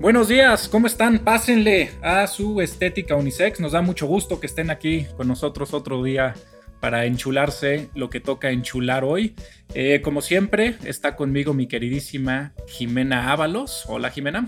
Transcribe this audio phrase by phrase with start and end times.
[0.00, 1.18] Buenos días, ¿cómo están?
[1.18, 3.60] Pásenle a su estética unisex.
[3.60, 6.34] Nos da mucho gusto que estén aquí con nosotros otro día
[6.80, 9.36] para enchularse lo que toca enchular hoy.
[9.74, 13.84] Eh, como siempre, está conmigo mi queridísima Jimena Ábalos.
[13.88, 14.46] Hola, Jimena.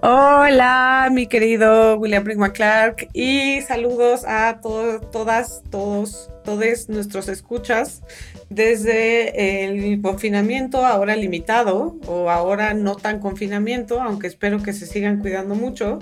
[0.00, 3.08] Hola, mi querido William Brinkman Clark.
[3.12, 8.00] Y saludos a todas, todos, todos nuestros escuchas
[8.48, 15.20] desde el confinamiento ahora limitado o ahora no tan confinamiento, aunque espero que se sigan
[15.20, 15.98] cuidando mucho.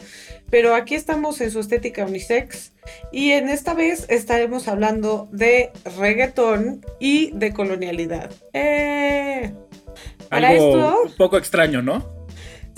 [0.48, 2.73] Pero aquí estamos en su estética unisex
[3.11, 8.30] y en esta vez estaremos hablando de reggaetón y de colonialidad.
[8.52, 9.52] Eh,
[10.30, 12.07] Algo un poco extraño, ¿no?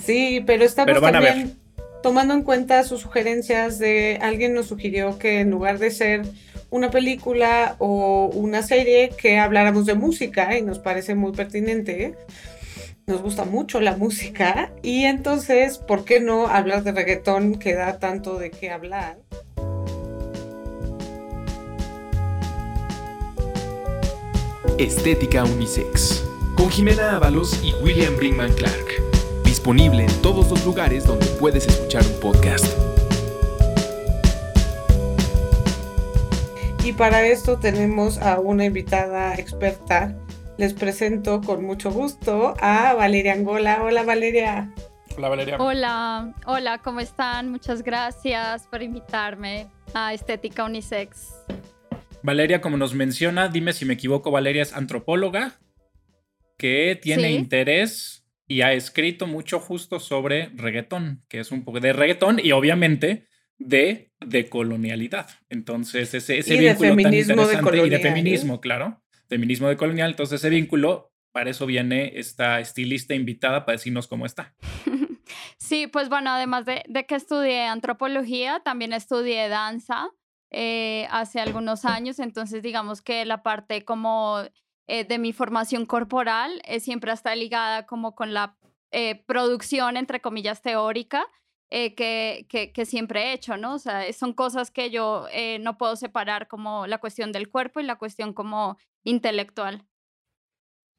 [0.03, 1.55] Sí, pero estamos también
[2.01, 6.21] tomando en cuenta sus sugerencias de alguien nos sugirió que en lugar de ser
[6.69, 12.15] una película o una serie que habláramos de música y nos parece muy pertinente.
[13.07, 17.97] Nos gusta mucho la música y entonces, ¿por qué no hablar de reggaetón que da
[17.97, 19.17] tanto de qué hablar?
[24.77, 26.23] Estética Unisex
[26.55, 29.01] con Jimena Ábalos y William Brinkman Clark.
[29.43, 32.88] Disponible en todos los lugares donde puedes escuchar un podcast.
[36.83, 40.17] Y para esto tenemos a una invitada experta.
[40.57, 43.81] Les presento con mucho gusto a Valeria Angola.
[43.83, 44.73] Hola Valeria.
[45.15, 45.57] Hola Valeria.
[45.59, 47.49] Hola, hola, ¿cómo están?
[47.49, 51.45] Muchas gracias por invitarme a Estética Unisex.
[52.23, 55.59] Valeria, como nos menciona, dime si me equivoco, Valeria es antropóloga
[56.57, 61.93] que tiene interés y ha escrito mucho justo sobre reggaetón, que es un poco de
[61.93, 63.28] reggaetón y obviamente
[63.59, 65.29] de decolonialidad.
[65.49, 70.11] Entonces, ese, ese vínculo tan interesante y de feminismo, claro, feminismo decolonial.
[70.11, 74.55] Entonces, ese vínculo, para eso viene esta estilista invitada para decirnos cómo está.
[75.57, 80.09] Sí, pues bueno, además de, que estudié antropología, también estudié danza
[80.49, 84.39] eh, hace algunos años, entonces digamos que la parte como
[84.87, 88.57] eh, de mi formación corporal eh, siempre está ligada como con la
[89.27, 91.27] producción, entre comillas, teórica
[91.71, 93.75] eh, que, que, siempre he hecho, ¿no?
[93.75, 97.79] O sea, son cosas que yo eh, no puedo separar como la cuestión del cuerpo
[97.79, 99.85] y la cuestión como intelectual.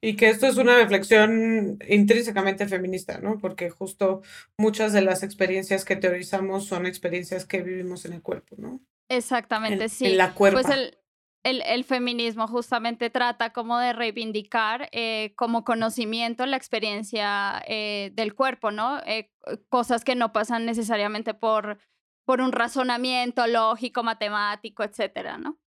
[0.03, 3.39] Y que esto es una reflexión intrínsecamente feminista, ¿no?
[3.39, 4.23] Porque justo
[4.57, 8.81] muchas de las experiencias que teorizamos son experiencias que vivimos en el cuerpo, ¿no?
[9.09, 10.07] Exactamente, sí.
[10.07, 10.63] En la cuerpo.
[10.63, 10.97] Pues el,
[11.43, 18.71] el, feminismo justamente trata como de reivindicar eh, como conocimiento la experiencia eh, del cuerpo,
[18.71, 19.01] ¿no?
[19.07, 19.31] Eh,
[19.69, 21.79] cosas que no pasan necesariamente por,
[22.25, 25.59] por un razonamiento lógico, matemático, etcétera, ¿no?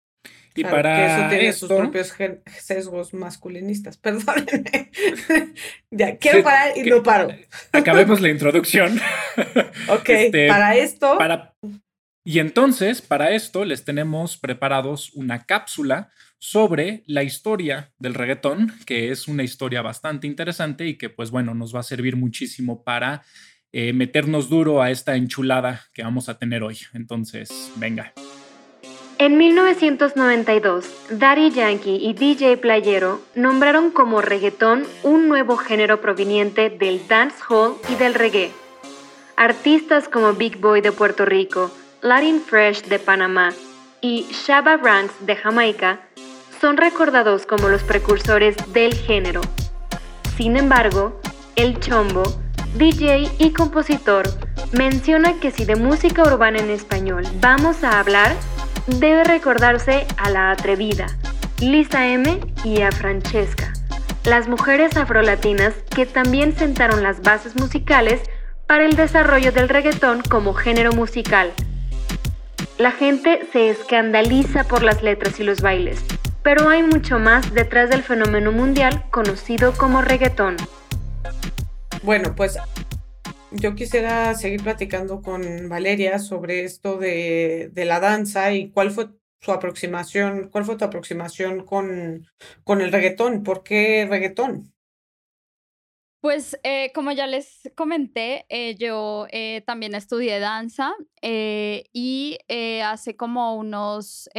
[0.56, 2.14] Y para que eso tiene sus propios
[2.60, 3.98] sesgos masculinistas.
[4.00, 4.92] Perdónenme.
[5.90, 7.30] ya, quiero parar y no paro.
[7.72, 9.00] Acabemos la introducción.
[9.90, 11.18] ok, este, para esto.
[11.18, 11.56] Para,
[12.24, 19.12] y entonces, para esto, les tenemos preparados una cápsula sobre la historia del reggaetón, que
[19.12, 23.24] es una historia bastante interesante y que, pues bueno, nos va a servir muchísimo para
[23.74, 26.78] eh, meternos duro a esta enchulada que vamos a tener hoy.
[26.94, 28.14] Entonces, venga.
[29.20, 37.08] En 1992, Daddy Yankee y DJ Playero nombraron como reggaetón un nuevo género proveniente del
[37.08, 38.52] dancehall y del reggae.
[39.36, 41.72] Artistas como Big Boy de Puerto Rico,
[42.04, 43.54] Latin Fresh de Panamá
[44.02, 46.02] y Shabba Ranks de Jamaica
[46.60, 49.40] son recordados como los precursores del género.
[50.36, 51.22] Sin embargo,
[51.56, 52.24] el Chombo,
[52.76, 54.26] DJ y compositor,
[54.74, 58.36] menciona que si de música urbana en español vamos a hablar,
[58.88, 61.08] debe recordarse a la atrevida,
[61.62, 63.72] Lisa M y a Francesca,
[64.26, 68.20] las mujeres afrolatinas que también sentaron las bases musicales
[68.68, 71.54] para el desarrollo del reggaetón como género musical
[72.84, 76.04] la gente se escandaliza por las letras y los bailes,
[76.44, 80.58] pero hay mucho más detrás del fenómeno mundial conocido como reggaetón.
[82.02, 82.58] Bueno, pues
[83.52, 89.08] yo quisiera seguir platicando con Valeria sobre esto de, la danza y cuál fue
[89.40, 92.28] su aproximación, cuál fue tu aproximación con,
[92.66, 94.73] con el reggaetón, ¿por qué reggaetón?
[96.24, 102.38] Pues eh, como ya les comenté, eh, yo eh, también estudié danza y
[102.82, 104.30] hace como unos,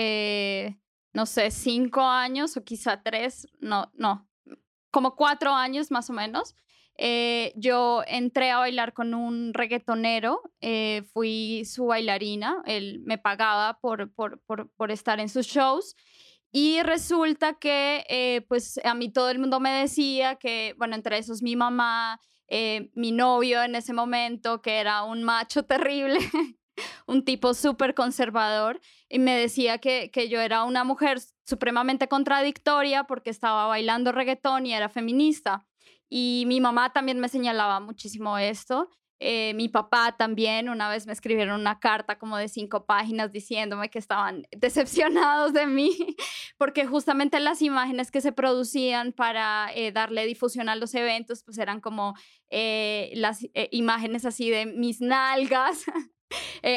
[1.13, 4.27] no sé, cinco años o quizá tres, no, no,
[4.91, 6.55] como cuatro años más o menos,
[7.55, 10.41] yo entré a bailar con un reggaetonero,
[11.13, 15.97] fui su bailarina, él me pagaba por, por, por, por estar en sus shows.
[16.57, 21.19] Y resulta que, eh, pues, a mí todo el mundo me decía que, bueno, entre
[21.19, 26.21] esos mi mamá, eh, mi novio en ese momento, que era un macho terrible,
[27.09, 33.03] un tipo súper conservador, y me decía que, que yo era una mujer supremamente contradictoria
[33.03, 35.67] porque estaba bailando reggaetón y era feminista.
[36.09, 38.91] Y mi mamá también me señalaba muchísimo esto.
[39.21, 43.89] Eh, mi papá también, una vez me escribieron una carta como de cinco páginas diciéndome
[43.89, 46.17] que estaban decepcionados de mí,
[46.59, 51.59] porque justamente las imágenes que se producían para eh, darle difusión a los eventos, pues
[51.59, 52.15] eran como
[52.51, 55.85] eh, las imágenes así de mis nalgas.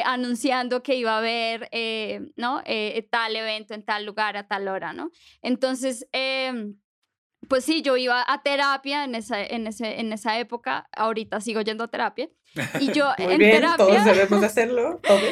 [0.04, 1.68] anunciando que iba a haber
[2.36, 2.62] ¿no?
[3.10, 5.10] tal evento en tal lugar a tal hora, ¿no?
[5.42, 6.76] Entonces, em,
[7.46, 11.60] pues sí, yo iba a terapia en esa, en ese, en esa época, ahorita sigo
[11.60, 12.28] yendo a terapia.
[12.80, 13.76] Y yo Muy en bien, terapia...
[13.76, 15.22] Todos debemos hacerlo, todos.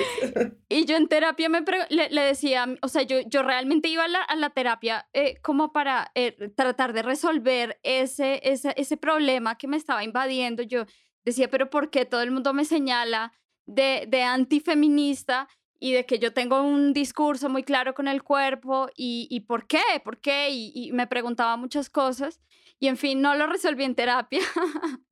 [0.69, 4.21] Y yo en terapia me le, decía, o sea, yo, yo realmente iba a la,
[4.21, 9.69] a la terapia eh, como para eh, tratar de resolver ese, ese, ese problema que
[9.69, 10.63] me estaba invadiendo.
[10.63, 10.87] Yo
[11.25, 13.33] decía, pero ¿por qué todo el mundo me señala
[13.67, 18.89] de, de antifeminista y de que yo tengo un discurso muy claro con el cuerpo
[18.97, 22.41] y, y por qué, por qué, y, me preguntaba muchas cosas
[22.79, 24.41] y en fin, no lo resolví en terapia,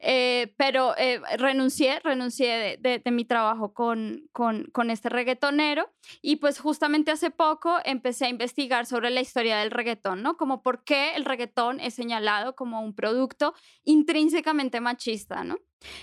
[0.00, 5.88] eh, pero eh, renuncié, renuncié de, de, mi trabajo con, con, con, este reggaetonero
[6.20, 10.36] y pues justamente hace poco empecé a investigar sobre la historia del reggaetón, ¿no?
[10.36, 13.54] Como por qué el reggaetón es señalado como un producto
[13.84, 15.58] intrínsecamente machista, ¿no?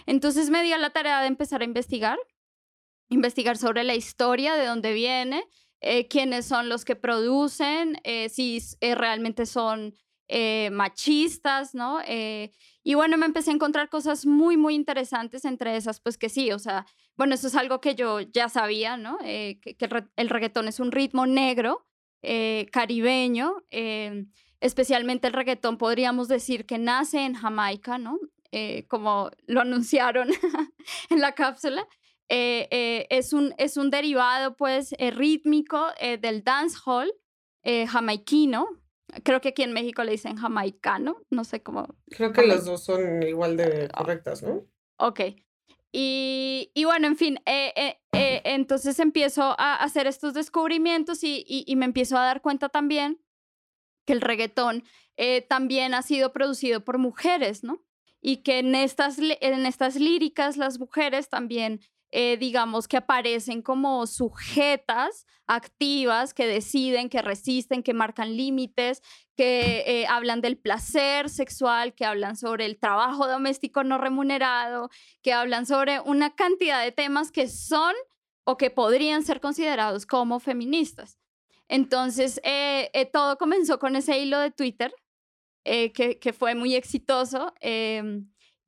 [0.06, 2.18] Entonces me dio la tarea de empezar a investigar
[3.10, 5.44] investigar sobre la historia, de dónde viene,
[5.82, 9.94] eh, quiénes son los que producen, eh, si eh, realmente son
[10.72, 12.00] machistas, ¿no?
[12.84, 16.52] y bueno, me empecé a encontrar cosas muy, muy interesantes, entre esas, pues que sí,
[16.52, 16.86] o sea,
[17.18, 19.18] bueno, eso es algo que yo ya sabía, ¿no?
[19.18, 19.76] que,
[20.18, 21.88] el, reggaetón es un ritmo negro,
[22.72, 23.56] caribeño,
[24.60, 28.20] especialmente el reggaetón, podríamos decir que nace en Jamaica, ¿no?
[28.88, 30.30] como lo anunciaron
[31.10, 31.88] en la cápsula.
[32.30, 35.88] Eh, eh, es, un, es un derivado pues eh, rítmico
[36.22, 37.12] del dancehall
[37.64, 38.68] jamaiquino.
[39.24, 41.96] Creo que aquí en México le dicen jamaicano, no sé cómo.
[42.12, 44.66] Creo que las dos son igual de correctas, ¿no?
[44.98, 45.22] Ok.
[45.92, 47.40] Y, y bueno, en fin,
[48.14, 53.20] entonces empiezo a hacer estos descubrimientos y, y, me empiezo a dar cuenta también
[54.06, 54.84] que el reggaetón
[55.48, 57.84] también ha sido producido por mujeres, ¿no?
[58.22, 61.81] Y que en estas, en estas líricas las mujeres también
[62.12, 69.04] eh, digamos, que aparecen como sujetas activas que deciden, que resisten, que marcan límites,
[69.36, 74.90] que eh, hablan del placer sexual, que hablan sobre el trabajo doméstico no remunerado,
[75.22, 77.94] que hablan sobre una cantidad de temas que son
[78.44, 81.20] o que podrían ser considerados como feministas.
[81.68, 84.92] Entonces, eh, todo comenzó con ese hilo de Twitter,
[85.64, 87.54] que, que, fue muy exitoso.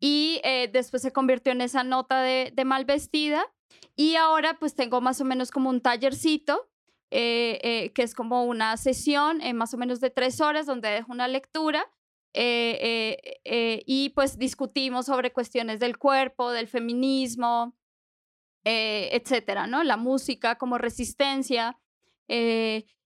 [0.03, 3.45] Y eh, después se convirtió en esa nota de, de, mal vestida
[3.95, 6.67] y ahora pues tengo más o menos como un tallercito
[7.11, 11.11] eh, eh, que es como una sesión más o menos de tres horas donde dejo
[11.11, 11.87] una lectura
[12.33, 17.75] y pues discutimos sobre cuestiones del cuerpo, del feminismo,
[18.63, 19.83] etcétera, ¿no?
[19.83, 21.77] La música como resistencia.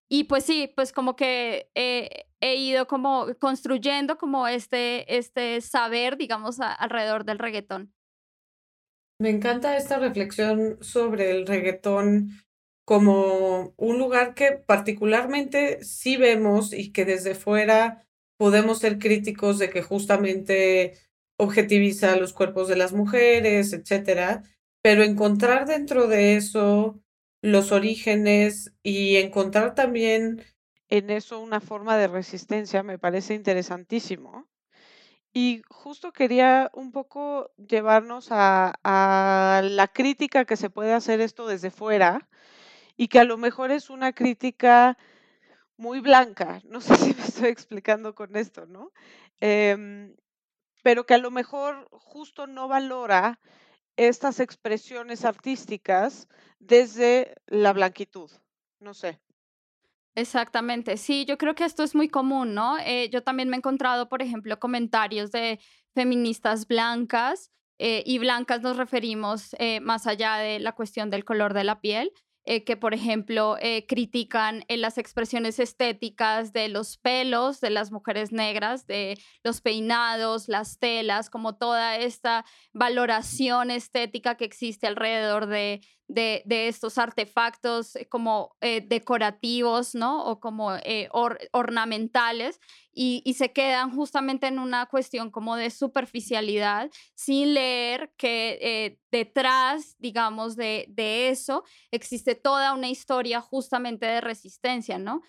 [0.10, 6.60] Y pues sí, pues como que he ido como construyendo como este, este saber, digamos,
[6.60, 7.94] alrededor del reggaetón.
[9.20, 12.32] Me encanta esta reflexión sobre el reggaetón
[12.86, 18.06] como un lugar que particularmente sí vemos y que desde fuera
[18.38, 21.00] podemos ser críticos de que justamente
[21.40, 24.44] objetiviza los cuerpos de las mujeres, etcétera,
[24.84, 27.02] pero encontrar dentro de eso
[27.52, 30.44] los orígenes y encontrar también
[30.90, 34.48] en eso una forma de resistencia me parece interesantísimo.
[35.34, 38.74] Y justo quería un poco llevarnos a,
[39.64, 42.30] la crítica que se puede hacer esto desde fuera
[42.96, 44.98] y que a lo mejor es una crítica
[45.78, 46.62] muy blanca.
[46.66, 48.92] No sé si me estoy explicando con esto, ¿no?
[49.42, 50.16] Em,
[50.84, 53.40] pero que a lo mejor justo no valora
[53.98, 56.28] estas expresiones artísticas
[56.60, 58.30] desde la blanquitud.
[58.80, 59.20] No sé.
[60.16, 62.78] Exactamente, sí, yo creo que esto es muy común, ¿no?
[62.80, 65.60] Eh, yo también me he encontrado, por ejemplo, comentarios de
[65.94, 71.54] feministas blancas, eh, y blancas nos referimos eh, más allá de la cuestión del color
[71.54, 72.12] de la piel,
[72.46, 77.92] eh, que, por ejemplo, eh, critican en las expresiones estéticas de los pelos de las
[77.92, 85.48] mujeres negras, de los peinados, las telas, como toda esta valoración estética que existe alrededor
[85.48, 90.24] de, de, estos artefactos eh, como eh, decorativos, ¿no?
[90.26, 91.10] O como eh,
[91.52, 92.60] ornamentales
[92.94, 100.56] y, se quedan justamente en una cuestión como de superficialidad sin leer que detrás, digamos,
[100.56, 105.22] de, de eso existe toda una historia justamente de resistencia, ¿no?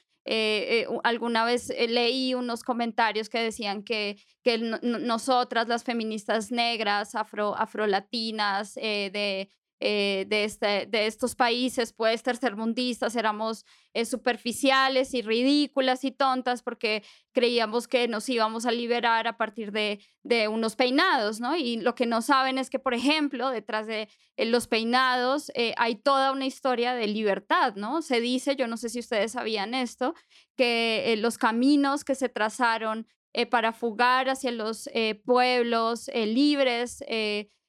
[1.04, 8.74] alguna vez leí unos comentarios que decían que, que nosotras, las feministas negras, afro, afrolatinas,
[8.74, 16.12] de, eh, de, este, de estos países, pues tercermundistas, éramos eh, superficiales y ridículas y
[16.12, 17.02] tontas porque
[17.32, 21.56] creíamos que nos íbamos a liberar a partir de, de unos peinados, ¿no?
[21.56, 25.96] Y lo que no saben es que, por ejemplo, detrás de eh, los peinados hay
[25.96, 28.00] toda una historia de libertad, ¿no?
[28.00, 30.14] Se dice, yo no sé si ustedes sabían esto,
[30.56, 33.06] que los caminos que se trazaron
[33.50, 34.88] para fugar hacia los
[35.26, 37.02] pueblos libres,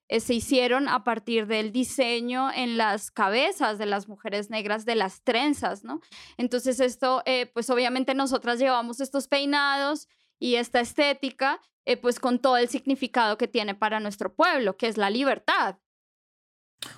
[0.09, 4.95] eh, se hicieron a partir del diseño en las cabezas de las mujeres negras de
[4.95, 6.01] las trenzas, ¿no?
[6.37, 10.07] Entonces esto, eh, pues obviamente nosotras llevamos estos peinados
[10.39, 14.87] y esta estética, eh, pues con todo el significado que tiene para nuestro pueblo, que
[14.87, 15.77] es la libertad.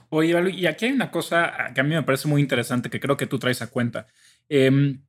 [0.09, 3.17] Oye, y aquí hay una cosa que a mí me parece muy interesante que creo
[3.17, 4.07] que tú traes a cuenta.
[4.49, 5.03] Em,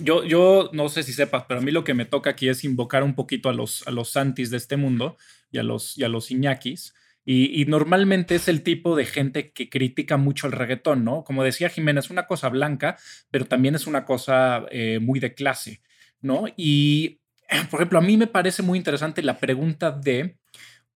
[0.00, 2.64] yo, yo no sé si sepas, pero a mí lo que me toca aquí es
[2.64, 5.16] invocar un poquito a los, a los santis de este mundo
[5.50, 6.94] y a los, y a los iñakis.
[7.28, 11.24] Y, normalmente es el tipo de gente que critica mucho el reggaetón, ¿no?
[11.24, 12.96] Como decía Jiménez, es una cosa blanca,
[13.32, 15.82] pero también es una cosa eh, muy de clase,
[16.20, 16.44] ¿no?
[16.56, 17.20] Y,
[17.70, 20.38] por ejemplo, a mí me parece muy interesante la pregunta de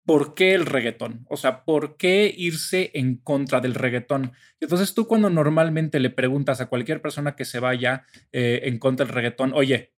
[0.05, 1.27] ¿por qué el reggaetón?
[1.29, 4.33] O sea, ¿por qué irse en contra del reggaetón?
[4.61, 9.05] Entonces tú cuando normalmente le preguntas a cualquier persona que se vaya eh, en contra
[9.05, 9.95] del reggaetón, oye,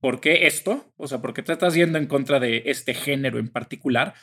[0.00, 0.92] ¿por qué esto?
[0.96, 4.14] O sea, ¿por qué te estás yendo en contra de este género en particular?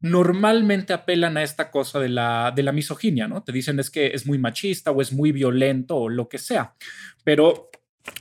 [0.00, 3.42] Normalmente apelan a esta cosa de la, de la misoginia, ¿no?
[3.42, 6.74] Te dicen es que es muy machista o es muy violento o lo que sea.
[7.22, 7.70] Pero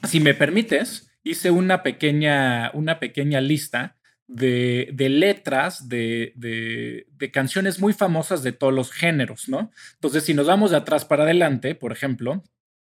[0.08, 7.80] si me permites, hice una pequeña, una pequeña lista de, de letras de, de, canciones
[7.80, 9.72] muy famosas de todos los géneros, ¿no?
[9.96, 12.44] Entonces, si nos vamos de atrás para adelante, por ejemplo,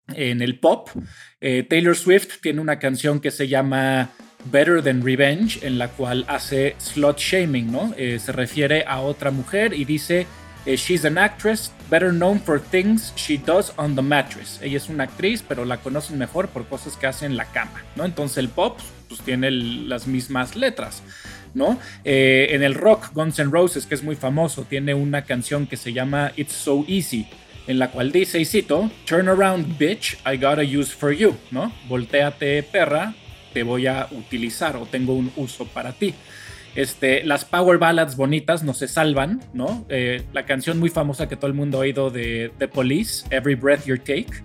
[0.09, 0.89] en el pop,
[1.41, 4.11] eh, Taylor Swift tiene una canción que se llama
[4.44, 7.94] Better Than Revenge, en la cual hace slot shaming, ¿no?
[7.97, 10.26] Eh, se refiere a otra mujer y dice,
[10.66, 14.61] eh, She's an actress better known for things she does on the mattress.
[14.62, 17.82] Ella es una actriz, pero la conocen mejor por cosas que hace en la cama,
[17.97, 18.04] ¿no?
[18.04, 18.78] Entonces el pop,
[19.09, 21.02] pues tiene las mismas letras.
[21.52, 21.78] ¿no?
[22.04, 25.76] Eh, en el rock, Guns N' Roses, que es muy famoso, tiene una canción que
[25.76, 27.26] se llama It's So Easy,
[27.66, 31.37] en la cual dice, y cito, Turn around, bitch, I got a use for you,
[31.50, 31.73] ¿no?
[31.88, 33.14] Voltéate, perra,
[33.52, 36.14] te voy a utilizar o tengo un uso para ti.
[36.75, 39.85] Este, las power ballads bonitas no se salvan, ¿no?
[39.88, 43.57] Eh, la canción muy famosa que todo el mundo ha oído de The Police, Every
[43.57, 44.45] Breath You Take,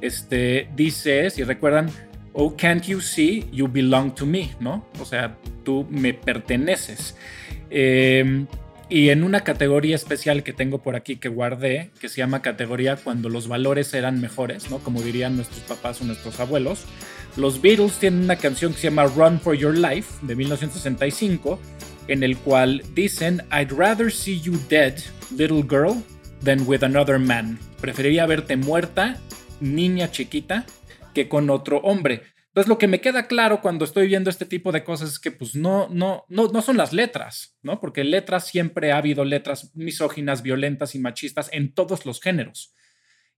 [0.00, 1.90] este, dice, si recuerdan,
[2.36, 4.84] Oh, can't you see you belong to me, ¿no?
[5.00, 7.16] O sea, tú me perteneces.
[7.70, 8.44] Eh,
[8.88, 12.96] y en una categoría especial que tengo por aquí que guardé, que se llama categoría
[12.96, 14.78] cuando los valores eran mejores, ¿no?
[14.78, 16.84] Como dirían nuestros papás o nuestros abuelos.
[17.36, 21.58] Los Beatles tienen una canción que se llama Run for Your Life de 1965,
[22.06, 24.94] en el cual dicen I'd rather see you dead,
[25.36, 26.00] little girl,
[26.44, 27.58] than with another man.
[27.80, 29.18] Preferiría verte muerta,
[29.60, 30.64] niña chiquita,
[31.12, 32.22] que con otro hombre.
[32.48, 35.32] Entonces, lo que me queda claro cuando estoy viendo este tipo de cosas es que,
[35.32, 37.80] pues, no, no, no, no son las letras, ¿no?
[37.80, 42.72] Porque letras siempre ha habido letras misóginas, violentas y machistas en todos los géneros.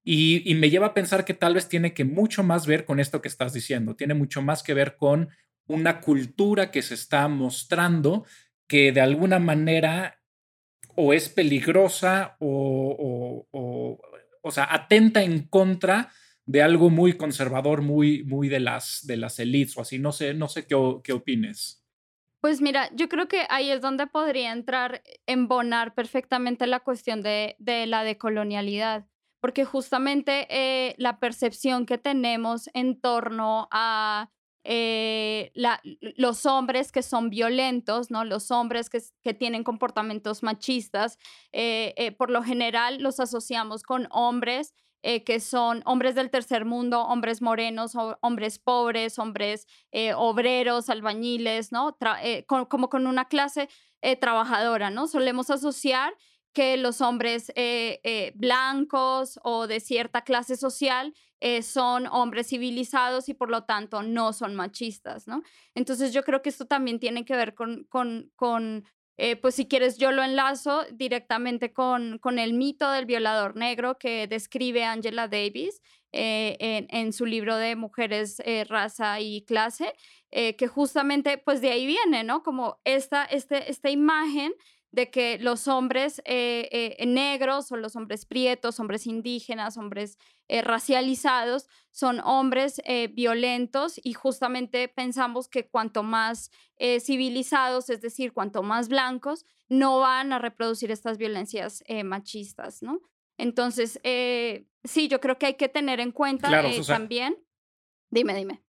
[0.09, 3.21] Y, me lleva a pensar que tal vez tiene que mucho más ver con esto
[3.21, 5.31] que estás diciendo, tiene mucho más que ver con
[5.67, 8.25] una cultura que se está mostrando
[8.69, 10.21] que de alguna manera
[10.95, 13.49] o es peligrosa o,
[14.43, 16.13] o, sea, atenta en contra
[16.45, 19.99] de algo muy conservador, muy, muy de las, de las elites o así.
[19.99, 21.85] No sé, no sé qué, qué opines.
[22.41, 27.57] Pues mira, yo creo que ahí es donde podría entrar, embonar perfectamente la cuestión de,
[27.59, 29.07] de la decolonialidad,
[29.47, 34.29] porque justamente eh, la percepción que tenemos en torno a
[34.65, 35.53] eh,
[36.17, 38.25] los hombres que son violentos, ¿no?
[38.25, 41.17] los hombres que, tienen comportamientos machistas,
[41.53, 44.75] eh, por lo general los asociamos con hombres
[45.25, 49.69] que son hombres del tercer mundo, hombres morenos, hombres pobres, hombres
[50.17, 51.97] obreros, albañiles, ¿no?
[52.49, 53.69] Como con una clase
[54.21, 55.07] trabajadora, ¿no?
[55.07, 56.13] Solemos asociar
[56.57, 57.53] que los hombres
[58.35, 61.13] blancos o de cierta clase social
[61.61, 65.43] son hombres civilizados y por lo tanto no son machistas, ¿no?
[65.75, 68.33] Entonces yo creo que esto también tiene que ver con, con,
[69.19, 73.99] eh, pues si quieres yo lo enlazo directamente con, con el mito del violador negro
[73.99, 75.81] que describe Angela Davis
[76.13, 79.93] eh, en, su libro de Mujeres, eh, Raza y Clase,
[80.31, 82.43] que justamente pues de ahí viene, ¿no?
[82.43, 84.53] Como esta, este, esta imagen
[84.91, 90.63] de que los hombres eh, eh, negros o los hombres prietos, hombres indígenas, hombres eh,
[90.63, 92.81] racializados, son hombres
[93.15, 96.51] violentos y justamente pensamos que cuanto más
[97.01, 103.01] civilizados, es decir, cuanto más blancos, no van a reproducir estas violencias machistas, ¿no?
[103.39, 103.99] Entonces,
[104.85, 106.51] sí, yo creo que hay que tener en cuenta
[106.87, 107.43] también.
[108.11, 108.63] Dime, dime.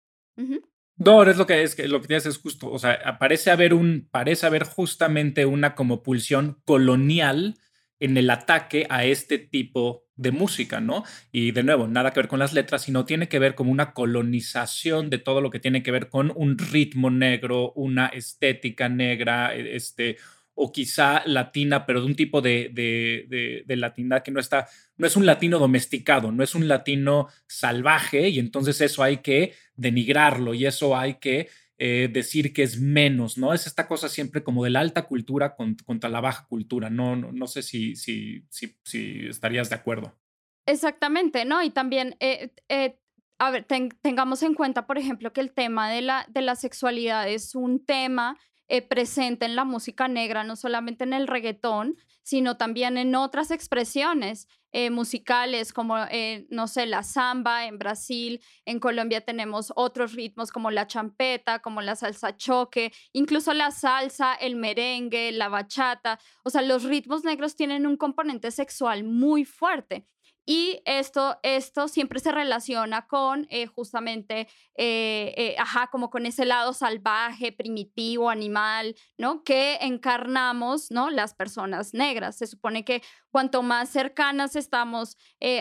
[0.98, 4.08] No, es lo que es lo que tienes es justo, o sea, parece haber un
[4.10, 7.56] parece haber justamente una como pulsión colonial
[8.00, 11.04] en el ataque a este tipo de música, ¿no?
[11.32, 13.94] Y de nuevo, nada que ver con las letras, sino tiene que ver como una
[13.94, 19.56] colonización de todo lo que tiene que ver con un ritmo negro, una estética negra,
[19.56, 20.18] e, este,
[20.60, 25.06] o quizá latina, pero de un tipo de, de, de, latina que no está, no
[25.06, 30.56] es un latino domesticado, no es un latino salvaje y entonces eso hay que denigrarlo
[30.56, 31.48] y eso hay que
[31.78, 33.54] eh, decir que es menos, ¿no?
[33.54, 37.32] Es esta cosa siempre como de la alta cultura contra la baja cultura, no, no,
[37.32, 40.18] no sé si, si, si, si, estarías de acuerdo.
[40.66, 41.64] Exactamente, ¿no?
[41.64, 42.16] Y también...
[42.20, 42.98] Eh, eh,
[43.40, 43.68] a ver,
[44.02, 47.86] tengamos en cuenta, por ejemplo, que el tema de la, de la sexualidad es un
[47.86, 48.36] tema
[48.68, 53.52] eh, presente en la música negra, no solamente en el reggaetón, sino también en otras
[53.52, 60.14] expresiones eh, musicales como, eh, no sé, la samba en Brasil, en Colombia tenemos otros
[60.14, 66.20] ritmos como la champeta, como la salsa choque, incluso la salsa, el merengue, la bachata,
[66.44, 70.06] o sea, los ritmos negros tienen un componente sexual muy fuerte.
[70.50, 76.46] Y esto, esto siempre se relaciona con eh, justamente, eh, eh, ajá, como con ese
[76.46, 79.44] lado salvaje, primitivo, animal, ¿no?
[79.44, 81.10] Que encarnamos, ¿no?
[81.10, 82.38] Las personas negras.
[82.38, 85.18] Se supone que cuanto más cercanas estamos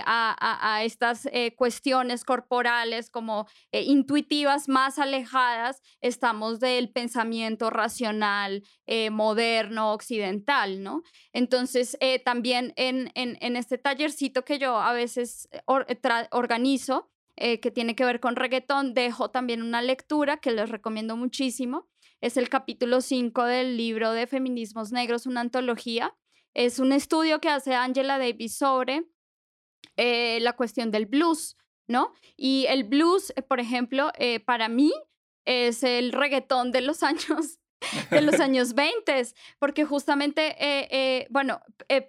[0.06, 8.62] a, estas cuestiones corporales como intuitivas, más alejadas estamos del pensamiento racional,
[9.10, 11.02] moderno, occidental, ¿no?
[11.32, 17.60] Entonces, también en, en, en este tallercito que yo a veces eh, eh, organizo, eh,
[17.60, 21.88] que tiene que ver con reggaetón, dejo también una lectura que les recomiendo muchísimo.
[22.20, 26.16] Es el capítulo 5 del libro de Feminismos Negros, una antología.
[26.54, 29.04] Es un estudio que hace Angela Davis sobre
[29.98, 32.12] la cuestión del blues, ¿no?
[32.36, 34.12] Y el blues, por ejemplo,
[34.46, 34.92] para mí
[35.44, 37.60] es el reggaetón de los años
[38.10, 39.22] de los años 20,
[39.58, 42.06] porque justamente, bueno, eh,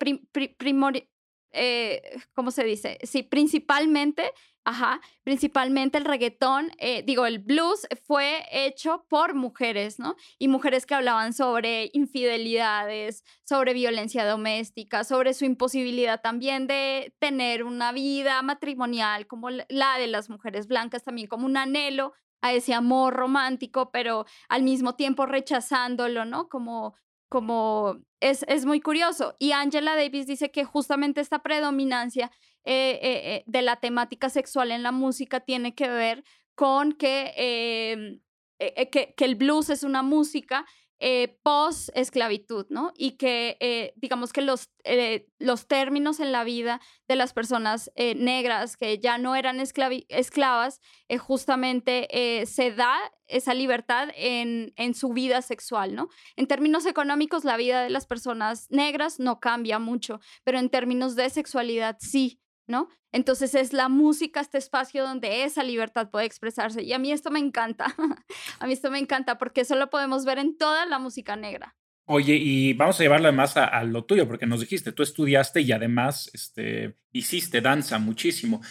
[2.33, 2.97] ¿cómo se dice?
[3.03, 4.31] Sí, principalmente,
[4.63, 10.15] ajá, principalmente el reggaetón, eh, digo, el blues fue hecho por mujeres, ¿no?
[10.38, 17.63] Y mujeres que hablaban sobre infidelidades, sobre violencia doméstica, sobre su imposibilidad también de tener
[17.63, 22.73] una vida matrimonial como la de las mujeres blancas, también como un anhelo a ese
[22.73, 26.49] amor romántico, pero al mismo tiempo rechazándolo, ¿no?
[26.49, 26.95] Como
[27.30, 29.36] como es, es muy curioso.
[29.40, 32.32] Y Angela Davis dice que justamente esta predominancia
[32.63, 36.24] eh, eh, eh, de la temática sexual en la música tiene que ver
[36.56, 38.20] con que, em,
[38.60, 40.66] que, que el blues es una música
[40.99, 42.91] eh, post-esclavitud, ¿no?
[42.97, 47.91] Y que eh, digamos que los, eh, los términos en la vida de las personas
[47.95, 50.81] negras que ya no eran esclavas,
[51.19, 52.07] justamente
[52.45, 56.10] se da esa libertad en, en su vida sexual, ¿no?
[56.36, 61.15] En términos económicos, la vida de las personas negras no cambia mucho, pero en términos
[61.15, 62.41] de sexualidad sí.
[62.67, 62.89] ¿No?
[63.12, 66.84] Entonces es la música, este espacio donde esa libertad puede expresarse.
[66.84, 67.95] Y a mí esto me encanta,
[68.60, 71.75] a mí esto me encanta porque eso lo podemos ver en toda la música negra.
[72.10, 75.73] Oye, y vamos a llevarlo además a, lo tuyo, porque nos dijiste, tú estudiaste y
[75.73, 78.62] además este, hiciste danza muchísimo.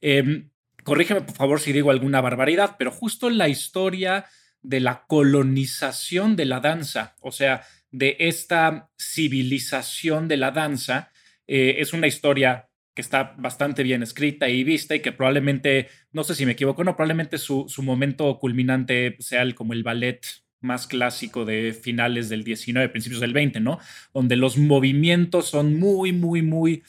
[0.00, 0.50] Em,
[0.82, 4.24] corrígeme por favor si digo alguna barbaridad, pero justo la historia
[4.62, 11.12] de la colonización de la danza, o sea, de esta civilización de la danza,
[11.46, 16.24] eh, es una historia que está bastante bien escrita y vista y que probablemente, no
[16.24, 20.26] sé si me equivoco, no, probablemente su, su momento culminante sea el, como el ballet
[20.62, 23.78] más clásico de finales del 19, principios del 20, ¿no?
[24.14, 26.82] Donde los movimientos son muy, muy, muy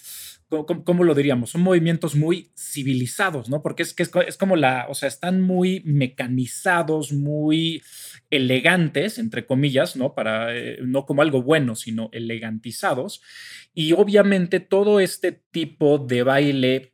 [0.49, 1.51] ¿cómo, lo diríamos?
[1.51, 3.61] Son movimientos muy civilizados, ¿no?
[3.61, 7.81] Porque es que es, como la, o sea, están muy mecanizados, muy
[8.29, 10.13] elegantes, entre comillas, ¿no?
[10.13, 13.21] Para, eh, no como algo bueno, sino elegantizados.
[13.73, 16.93] Y obviamente todo este tipo de baile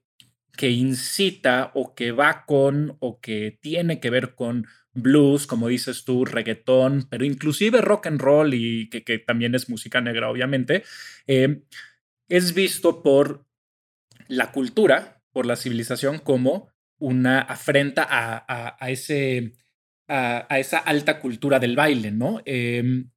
[0.58, 6.06] que incita o que va con o que tiene que ver con blues, como dices
[6.06, 10.84] tú, reggaetón, pero inclusive rock and roll y que, también es música negra, obviamente,
[11.28, 11.64] eh,
[12.34, 13.46] es visto por
[14.28, 19.54] la cultura, por la civilización, como una afrenta a, ese,
[20.08, 22.42] a, esa alta cultura del baile, ¿no?
[22.46, 23.12] Em,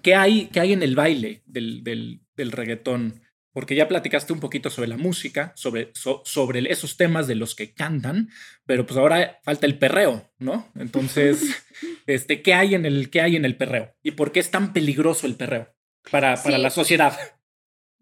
[0.00, 3.20] ¿qué, hay, ¿Qué hay en el baile del, del, del reggaetón?
[3.52, 7.72] porque ya platicaste un poquito sobre la música, sobre, sobre esos temas de los que
[7.72, 8.28] cantan,
[8.66, 10.70] pero pues ahora falta el perreo, ¿no?
[10.74, 11.64] Entonces,
[12.06, 13.96] este, ¿qué, hay en el, ¿qué hay en el perreo?
[14.02, 15.74] ¿Y por qué es tan peligroso el perreo
[16.10, 17.18] para, para la sociedad?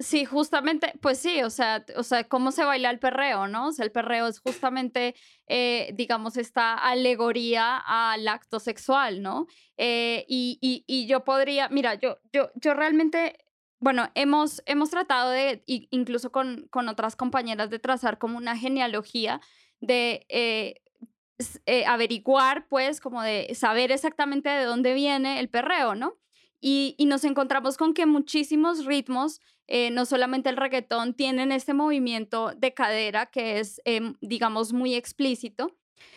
[0.00, 3.68] Sí, justamente, pues sí, o sea, o sea, cómo se baila el perreo, ¿no?
[3.68, 5.14] O sea, el perreo es justamente,
[5.46, 9.46] eh, digamos, esta alegoría al acto sexual, ¿no?
[9.76, 13.38] Eh, y, y, y, yo podría, mira, yo, yo, yo realmente
[13.84, 19.42] bueno, hemos, hemos tratado de, incluso con, con otras compañeras, de trazar como una genealogía
[19.80, 26.16] de eh, averiguar, pues, como de saber exactamente de dónde viene el perreo, ¿no?
[26.62, 31.74] Y, y nos encontramos con que muchísimos ritmos, eh, no solamente el reggaetón, tienen este
[31.74, 35.76] movimiento de cadera que es, em, digamos, muy explícito,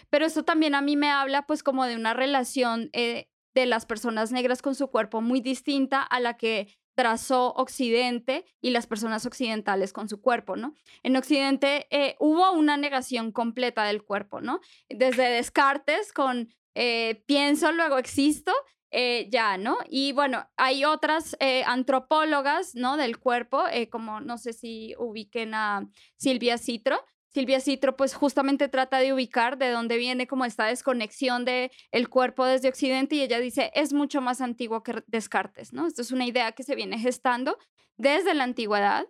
[0.10, 4.31] pero esto también a mí me habla, pues, como de una relación de las personas
[4.31, 9.93] negras con su cuerpo muy distinta a la que trazó Occidente y las personas occidentales
[9.93, 10.73] con su cuerpo, ¿no?
[11.03, 14.62] En Occidente eh, hubo una negación completa del cuerpo, ¿no?
[14.89, 18.51] Desde Descartes con eh, pienso, luego existo,
[18.91, 19.78] eh, ya, ¿no?
[19.89, 22.97] Y bueno, hay otras antropólogas, ¿no?
[22.97, 27.04] Del cuerpo, como no sé si ubiquen a Silvia Citro,
[27.38, 32.10] Silvia Citro pues justamente trata de ubicar de dónde viene como esta desconexión de el
[32.10, 35.86] cuerpo desde Occidente y ella dice es mucho más antiguo que Descartes, ¿no?
[35.86, 37.60] Esto es una idea que se viene gestando
[37.95, 39.08] desde la antigüedad,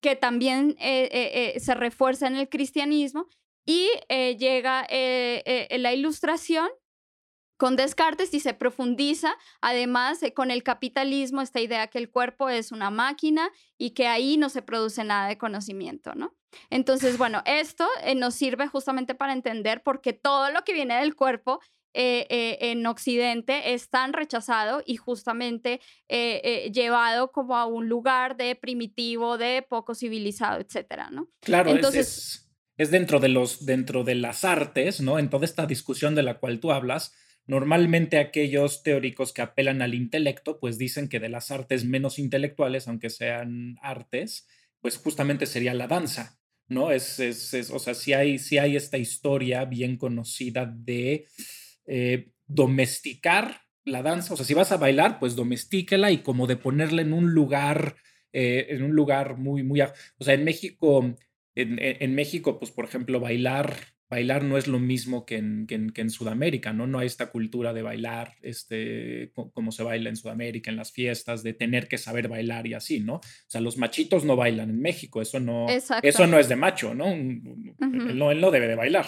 [0.00, 3.26] que también eh, eh, eh, se refuerza en el cristianismo
[3.64, 6.68] y llega la ilustración
[7.56, 12.48] con Descartes y se profundiza además eh, con el capitalismo esta idea que el cuerpo
[12.48, 16.34] es una máquina y que ahí no se produce nada de conocimiento, ¿no?
[16.70, 20.96] Entonces, bueno, esto eh, nos sirve justamente para entender por qué todo lo que viene
[20.96, 21.60] del cuerpo
[21.98, 29.38] eh, en Occidente es tan rechazado y justamente llevado como a un lugar de primitivo,
[29.38, 31.30] de poco civilizado, etcétera, ¿no?
[31.40, 35.18] Claro, entonces es, dentro de los dentro de las artes, ¿no?
[35.18, 37.14] En toda esta discusión de la cual tú hablas,
[37.46, 42.88] Normalmente aquellos teóricos que apelan al intelecto, pues dicen que de las artes menos intelectuales,
[42.88, 44.48] aunque sean artes,
[44.80, 46.90] pues justamente sería la danza, ¿no?
[46.90, 51.26] Es, es, o sea, si hay, si hay esta historia bien conocida de
[51.86, 56.56] eh, domesticar la danza, o sea, si vas a bailar, pues domestíquela y como de
[56.56, 57.96] ponerla en un lugar,
[58.32, 61.14] eh, en un lugar muy, muy, o sea, en México,
[61.54, 66.10] en México, pues por ejemplo, bailar bailar no es lo mismo que en, que en,
[66.10, 66.86] Sudamérica, ¿no?
[66.86, 71.42] No hay esta cultura de bailar este, como se baila en Sudamérica, en las fiestas,
[71.42, 73.16] de tener que saber bailar y así, ¿no?
[73.16, 76.94] O sea, los machitos no bailan en México, eso no, eso no es de macho,
[76.94, 77.06] ¿no?
[77.06, 77.42] él
[78.14, 78.30] ¿no?
[78.30, 79.06] Él no debe de bailar.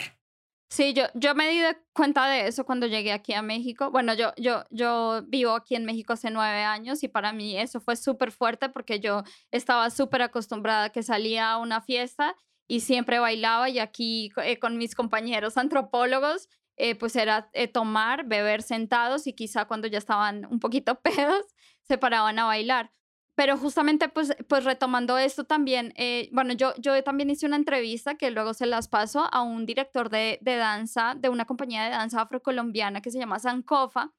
[0.70, 1.60] Sí, yo, yo me di
[1.94, 3.90] cuenta de eso cuando llegué aquí a México.
[3.90, 7.80] Bueno, yo, yo, yo vivo aquí en México hace nueve años y para mí eso
[7.80, 12.36] fue súper fuerte porque yo estaba súper acostumbrada a que salía a una fiesta
[12.68, 18.26] y siempre bailaba y aquí eh, con mis compañeros antropólogos, eh, pues era eh, tomar,
[18.26, 21.46] beber sentados y quizá cuando ya estaban un poquito pedos,
[21.82, 22.92] se paraban a bailar.
[23.34, 25.94] Pero justamente, pues, pues retomando esto también,
[26.32, 30.10] bueno, yo, yo también hice una entrevista que luego se las paso a un director
[30.10, 34.12] de, de danza, de una compañía de danza afrocolombiana que se llama Sankofa,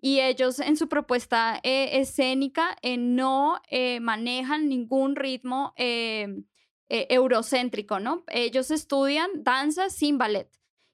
[0.00, 3.62] y ellos en su propuesta escénica no
[4.00, 5.72] manejan ningún ritmo
[6.88, 8.24] eurocéntrico, ¿no?
[8.28, 10.48] Ellos estudian danza sin ballet.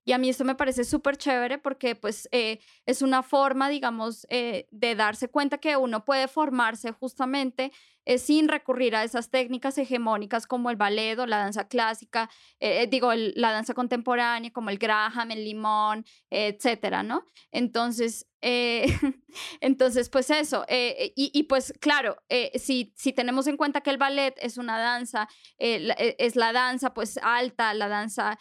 [0.05, 4.27] Y a mí esto me parece súper chévere porque pues eh, es una forma, digamos,
[4.31, 7.71] eh, de darse cuenta que uno puede formarse justamente
[8.19, 12.31] sin recurrir a esas técnicas hegemónicas como el ballet o la danza clásica,
[12.89, 17.25] digo, la danza contemporánea como el Graham, el limón, etcétera, ¿no?
[17.53, 18.27] Entonces,
[19.61, 20.65] entonces, pues eso.
[20.69, 22.17] y, y, pues claro,
[22.55, 27.19] si, si tenemos en cuenta que el ballet es una danza, es la danza pues
[27.23, 28.39] alta, la danza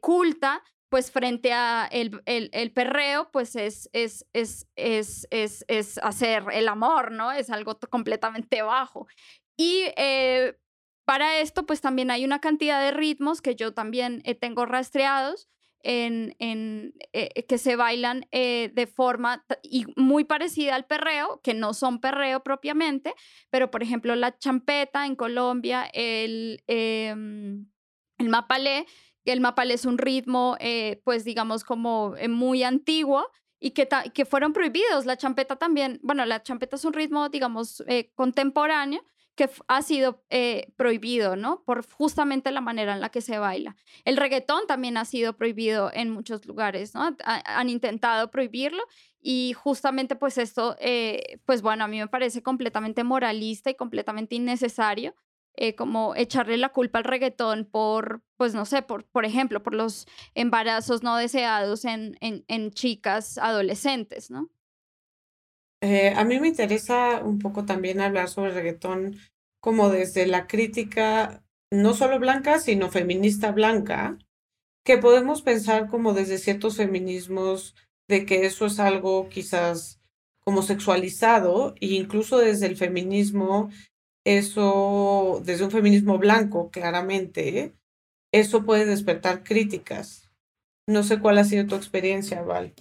[0.00, 0.62] culta,
[0.94, 5.26] pues frente a el, el, perreo, pues es, es, es, es,
[5.66, 7.32] es, hacer el amor, ¿no?
[7.32, 9.08] Es algo completamente bajo.
[9.56, 10.56] Y eh,
[11.04, 15.48] para esto, pues también hay una cantidad de ritmos que yo también eh, tengo rastreados.
[15.82, 21.74] En, en eh, que se bailan de forma y muy parecida al perreo, que no
[21.74, 23.12] son perreo propiamente,
[23.50, 27.66] pero por ejemplo la champeta en Colombia, el, em,
[28.16, 28.86] el mapalé,
[29.32, 33.26] el mapalé es un ritmo, eh, pues digamos, como eh, muy antiguo
[33.58, 35.06] y que, que fueron prohibidos.
[35.06, 39.02] La champeta también, bueno, la champeta es un ritmo, digamos, eh, contemporáneo
[39.36, 40.22] que ha sido
[40.76, 41.64] prohibido, ¿no?
[41.64, 43.74] Por justamente la manera en la que se baila.
[44.04, 47.16] El reggaetón también ha sido prohibido en muchos lugares, ¿no?
[47.24, 48.84] han intentado prohibirlo
[49.20, 50.76] y justamente pues esto,
[51.46, 55.16] pues bueno, a mí me parece completamente moralista y completamente innecesario
[55.56, 59.74] eh, como echarle la culpa al reggaetón por, pues no sé, por, por ejemplo, por
[59.74, 64.50] los embarazos no deseados en, en, en chicas adolescentes, ¿no?
[65.80, 69.16] Eh, a mí me interesa un poco también hablar sobre reggaetón
[69.60, 74.18] como desde la crítica no solo blanca, sino feminista blanca,
[74.84, 77.74] que podemos pensar como desde ciertos feminismos
[78.08, 80.00] de que eso es algo quizás
[80.40, 83.70] como sexualizado e incluso desde el feminismo
[84.24, 87.74] eso, desde un feminismo blanco, claramente,
[88.32, 90.30] eso puede despertar críticas.
[90.88, 92.74] No sé cuál ha sido tu experiencia, Val.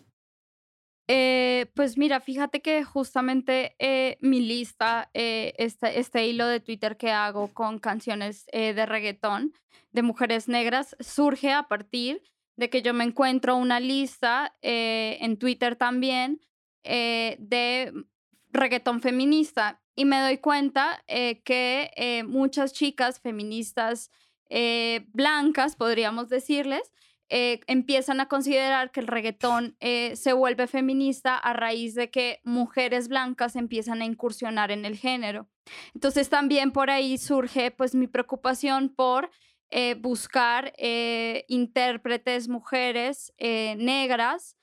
[1.09, 6.95] Eh, pues mira, fíjate que justamente eh, mi lista, eh, este, este, hilo de Twitter
[6.95, 9.53] que hago con canciones de reggaetón
[9.91, 12.23] de mujeres negras, surge a partir
[12.55, 16.41] de que yo me encuentro una lista en Twitter también
[16.83, 17.93] de
[18.51, 24.11] reggaetón feminista y me doy cuenta eh, que eh, muchas chicas feministas
[24.49, 26.91] eh, blancas, podríamos decirles,
[27.29, 33.55] empiezan a considerar que el reggaetón se vuelve feminista a raíz de que mujeres blancas
[33.55, 35.49] empiezan a incursionar en el género.
[35.95, 39.31] Entonces también por ahí surge pues mi preocupación por
[39.97, 40.73] buscar
[41.47, 44.55] intérpretes mujeres negras,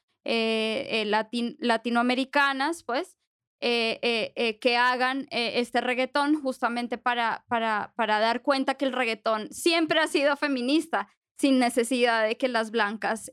[1.59, 3.17] latinoamericanas, pues,
[3.63, 8.93] eh, eh, eh, que hagan este reggaetón justamente para, para, para dar cuenta que el
[8.95, 13.31] reggaetón siempre ha sido feminista, sin necesidad de que las blancas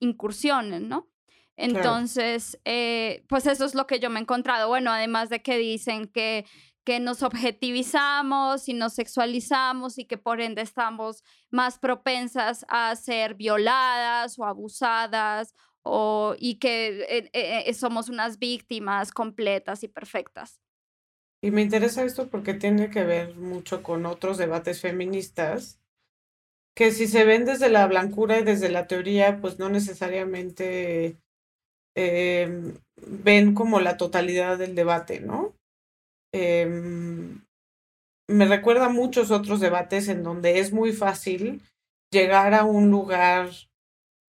[0.00, 1.08] incursionen, ¿no?
[1.56, 2.58] Entonces,
[3.28, 4.68] pues eso es lo que yo me he encontrado.
[4.68, 6.44] Bueno, además de que dicen que,
[6.84, 13.34] que nos objetivizamos y nos sexualizamos y que por ende estamos más propensas a ser
[13.34, 20.60] violadas o abusadas o, y que eh, eh, eh, somos unas víctimas completas y perfectas.
[21.42, 25.78] Y me interesa esto porque tiene que ver mucho con otros debates feministas,
[26.74, 31.18] que si se ven desde la blancura y desde la teoría, pues no necesariamente
[31.94, 35.54] em, ven como la totalidad del debate, ¿no?
[36.32, 37.44] Em,
[38.26, 41.60] me recuerda a muchos otros debates en donde es muy fácil
[42.10, 43.50] llegar a un lugar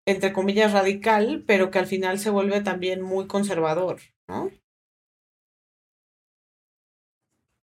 [0.07, 4.51] entre comillas, radical, pero que al final se vuelve también muy conservador, ¿no?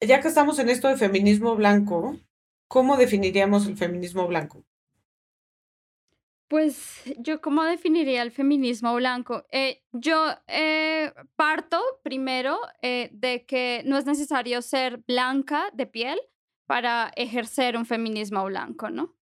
[0.00, 2.18] Ya que estamos en esto de feminismo blanco,
[2.68, 4.62] ¿cómo definiríamos el feminismo blanco?
[6.48, 9.46] Pues yo, ¿cómo definiría el feminismo blanco?
[9.50, 16.20] Eh, yo eh, parto primero eh, de que no es necesario ser blanca de piel
[16.66, 19.15] para ejercer un feminismo blanco, ¿no?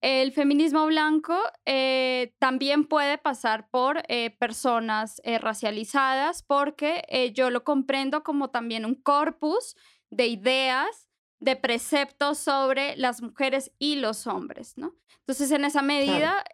[0.00, 7.64] El feminismo blanco eh, también puede pasar por eh, personas eh, racializadas porque yo lo
[7.64, 9.76] comprendo como también un corpus
[10.10, 11.08] de ideas,
[11.38, 14.96] de preceptos sobre las mujeres y los hombres, ¿no?
[15.18, 16.44] Entonces, en esa medida,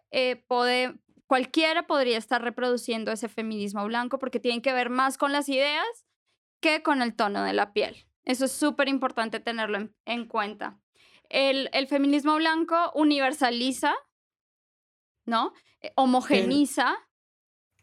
[1.25, 6.05] cualquiera podría estar reproduciendo ese feminismo blanco porque tiene que ver más con las ideas
[6.61, 8.07] que con el tono de la piel.
[8.23, 10.79] Eso es súper importante tenerlo en cuenta.
[11.29, 13.93] El, feminismo blanco universaliza,
[15.25, 15.53] ¿no?
[15.81, 16.97] Eh, homogeniza.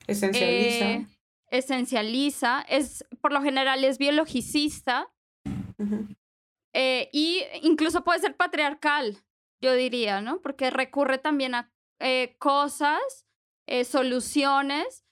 [0.06, 0.90] Esencializa.
[0.90, 1.06] Eh,
[1.50, 2.64] esencializa.
[2.68, 5.10] Es, por lo general es biologicista.
[6.72, 9.18] Eh, y incluso puede ser patriarcal,
[9.60, 10.40] yo diría, ¿no?
[10.40, 11.70] Porque recurre también a
[12.38, 13.26] cosas,
[13.84, 15.04] soluciones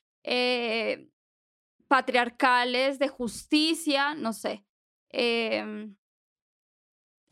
[1.93, 4.65] patriarcales de justicia, no sé.
[5.11, 5.95] Em,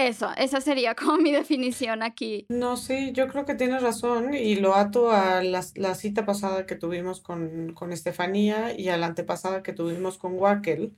[0.09, 2.47] eso, esa sería como mi definición aquí.
[2.49, 5.63] No, sí, yo creo que tienes razón y lo ato a la,
[5.95, 10.97] cita pasada que tuvimos con, con Estefanía y a la antepasada que tuvimos con Wackel,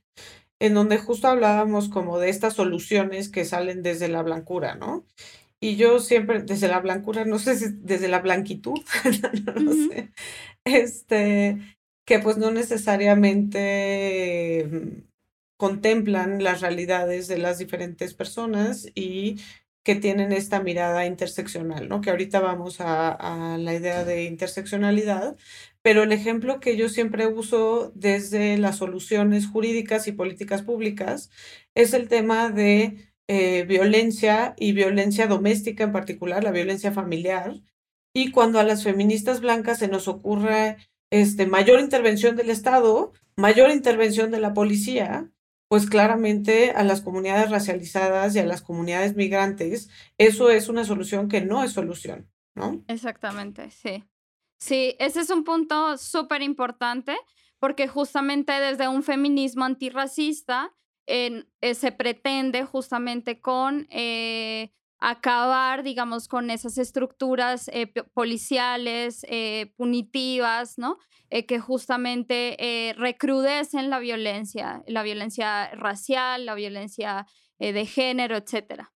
[0.61, 5.05] en donde justo hablábamos como de estas soluciones que salen desde la blancura, ¿no?
[5.61, 8.81] Y yo siempre, desde la blancura, no sé si desde la blanquitud,
[9.61, 10.11] no sé,
[10.65, 11.59] este,
[12.05, 15.05] que pues no necesariamente
[15.63, 19.37] contemplan las realidades de las diferentes personas y
[19.85, 22.01] que tienen esta mirada interseccional, ¿no?
[22.01, 25.37] Que ahorita vamos a, la idea de interseccionalidad,
[25.81, 31.31] pero el ejemplo que yo siempre uso desde las soluciones jurídicas y políticas públicas
[31.77, 32.97] es el tema de
[33.29, 37.61] eh, violencia y violencia doméstica en particular, la violencia familiar.
[38.13, 40.79] Y cuando a las feministas blancas se nos ocurre
[41.13, 45.31] este, mayor intervención del Estado, mayor intervención de la policía,
[45.73, 51.31] pues claramente a las comunidades racializadas y a las comunidades migrantes, eso es una solución
[51.31, 52.85] que no es solución, ¿no?
[52.89, 54.05] Exactamente, sí.
[54.59, 57.17] Sí, ese es un punto súper importante
[57.59, 60.75] porque justamente desde un feminismo antirracista
[61.07, 64.75] eh, se pretende justamente con eh,
[65.11, 69.27] acabar, digamos, con esas estructuras eh, policiales,
[69.77, 70.99] punitivas, ¿no?
[71.49, 77.27] que justamente recrudecen la violencia, la violencia racial, la violencia
[77.59, 78.93] de género, etcétera.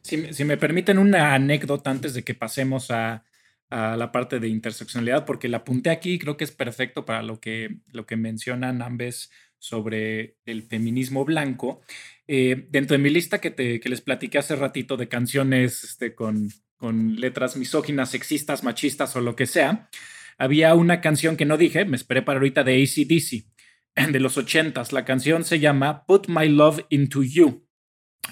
[0.00, 3.24] Si, si, me permiten una anécdota antes de que pasemos a,
[3.70, 7.40] a la parte de interseccionalidad, porque la apunté aquí creo que es perfecto para lo
[7.40, 9.30] que, lo que mencionan ambas
[9.64, 11.80] sobre el feminismo blanco.
[12.26, 16.14] Eh, dentro de mi lista que, te, que les platiqué hace ratito de canciones este,
[16.14, 19.88] con, con letras misóginas, sexistas, machistas o lo que sea,
[20.36, 24.92] había una canción que no dije, me esperé para ahorita de ACDC, de los ochentas.
[24.92, 27.66] La canción se llama Put My Love Into You.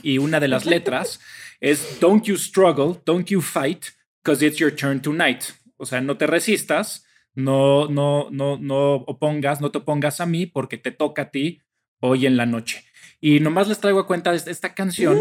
[0.03, 1.19] Y una de las letras
[1.61, 3.87] es Don't You Struggle, Don't You Fight,
[4.23, 5.45] because it's your turn tonight.
[5.79, 10.47] O sea, no te resistas, no, no, no, no opongas, no te opongas a mí
[10.47, 11.61] porque te toca a ti
[12.01, 12.85] hoy en la noche.
[13.21, 15.19] Y nomás les traigo a cuenta de esta canción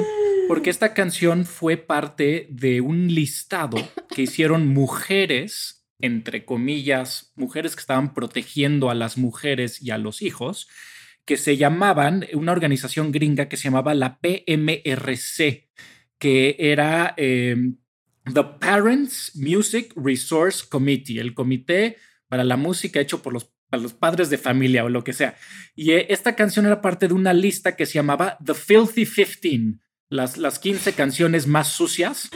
[0.48, 3.78] porque esta canción fue parte de un listado
[4.14, 10.22] que hicieron mujeres, entre comillas, mujeres que estaban protegiendo a las mujeres y a los
[10.22, 10.68] hijos,
[11.26, 15.70] que se llamaban, una organización gringa que se llamaba la PMRC,
[16.18, 17.56] que era eh,
[18.26, 24.30] The Parents Music Resource Committee, el comité para la música hecho por los, los padres
[24.30, 25.36] de familia o lo que sea.
[25.76, 29.80] Y eh, esta canción era parte de una lista que se llamaba The Filthy 15,
[30.10, 32.30] las, las 15 canciones más sucias.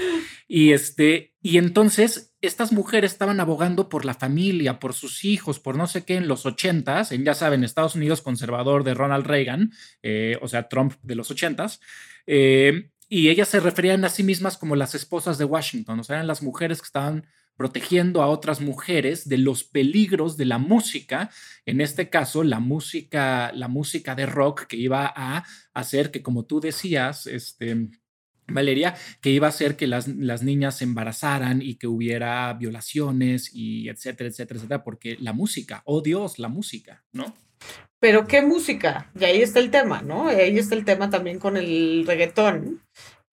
[0.48, 5.78] Y, este, y entonces estas mujeres estaban abogando por la familia, por sus hijos, por
[5.78, 9.71] no sé qué en los 80s, en ya saben, Estados Unidos conservador de Ronald Reagan,
[10.04, 11.80] eh, o sea, Trump de los 80s.
[12.28, 16.17] Eh, y ellas se referían a sí mismas como las esposas de Washington, o sea,
[16.17, 21.29] eran las mujeres que estaban protegiendo a otras mujeres de los peligros de la música,
[21.65, 26.45] en este caso la música, la música de rock que iba a hacer que, como
[26.45, 27.87] tú decías, este,
[28.47, 33.49] Valeria, que iba a hacer que las, las, niñas se embarazaran y que hubiera violaciones
[33.53, 37.34] y etcétera, etcétera, etcétera, porque la música, oh Dios, la música, ¿no?
[37.99, 40.27] Pero qué música, y ahí está el tema, ¿no?
[40.27, 42.81] Ahí está el tema también con el reggaetón.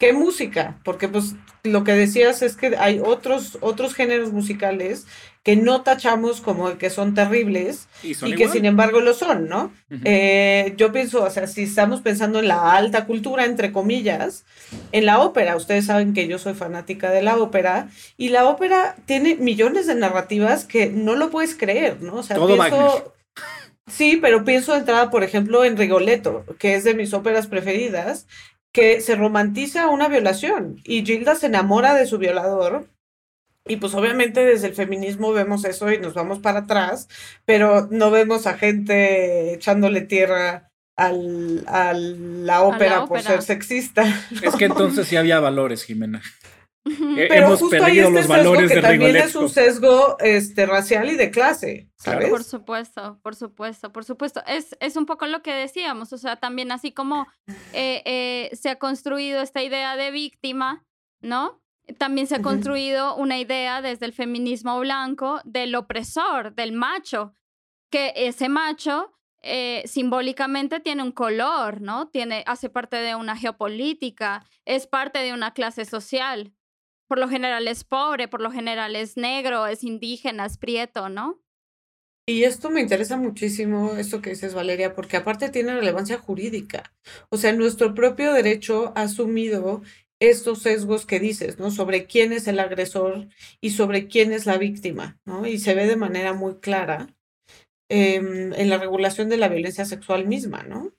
[0.03, 0.81] ¿Qué música?
[0.83, 5.07] Porque pues lo que decías es que hay otros, otros géneros musicales
[5.45, 9.73] que no tachamos como que son terribles y, que sin embargo lo son, ¿no?
[10.05, 14.45] Eh, yo pienso, o sea, si estamos pensando en la alta cultura, entre comillas,
[14.91, 18.97] en la ópera, ustedes saben que yo soy fanática de la ópera y la ópera
[19.07, 22.17] tiene millones de narrativas que no lo puedes creer, ¿no?
[22.17, 23.15] O sea, pienso,
[23.88, 28.27] Sí, pero pienso de entrada, por ejemplo, en Rigoletto, que es de mis óperas preferidas,
[28.72, 32.88] que se romantiza una violación y Gilda se enamora de su violador.
[33.64, 37.08] Y pues obviamente desde el feminismo vemos eso y nos vamos para atrás,
[37.44, 44.04] pero no vemos a gente echándole tierra al, a la ópera por ser sexista.
[44.42, 46.22] Es que entonces sí había valores, Jimena.
[46.85, 51.16] Pero Hemos justo perdido este los valores que también es un sesgo este, racial y
[51.16, 52.29] de clase, ¿sabes?
[52.29, 54.42] Por supuesto, por supuesto, por supuesto.
[54.47, 57.27] Es, es un poco lo que decíamos, o sea, también así como
[57.73, 60.85] eh, eh, se ha construido esta idea de víctima,
[61.21, 61.62] ¿no?
[61.99, 67.35] También se ha construido una idea desde el feminismo blanco del opresor, del macho,
[67.90, 72.09] que ese macho eh, simbólicamente tiene un color, ¿no?
[72.09, 76.53] Tiene, hace parte de una geopolítica, es parte de una clase social
[77.12, 81.42] por lo general es pobre, por lo general es negro, es indígena, es prieto, ¿no?
[82.27, 86.94] Y esto me interesa muchísimo, esto que dices, Valeria, porque aparte tiene relevancia jurídica.
[87.29, 89.83] O sea, nuestro propio derecho ha asumido
[90.20, 91.70] estos sesgos que dices, ¿no?
[91.70, 93.29] Sobre quién es el agresor
[93.61, 95.46] y sobre quién es la víctima, ¿no?
[95.46, 97.14] Y se ve de manera muy clara
[97.90, 100.94] em, en la regulación de la violencia sexual misma, ¿no?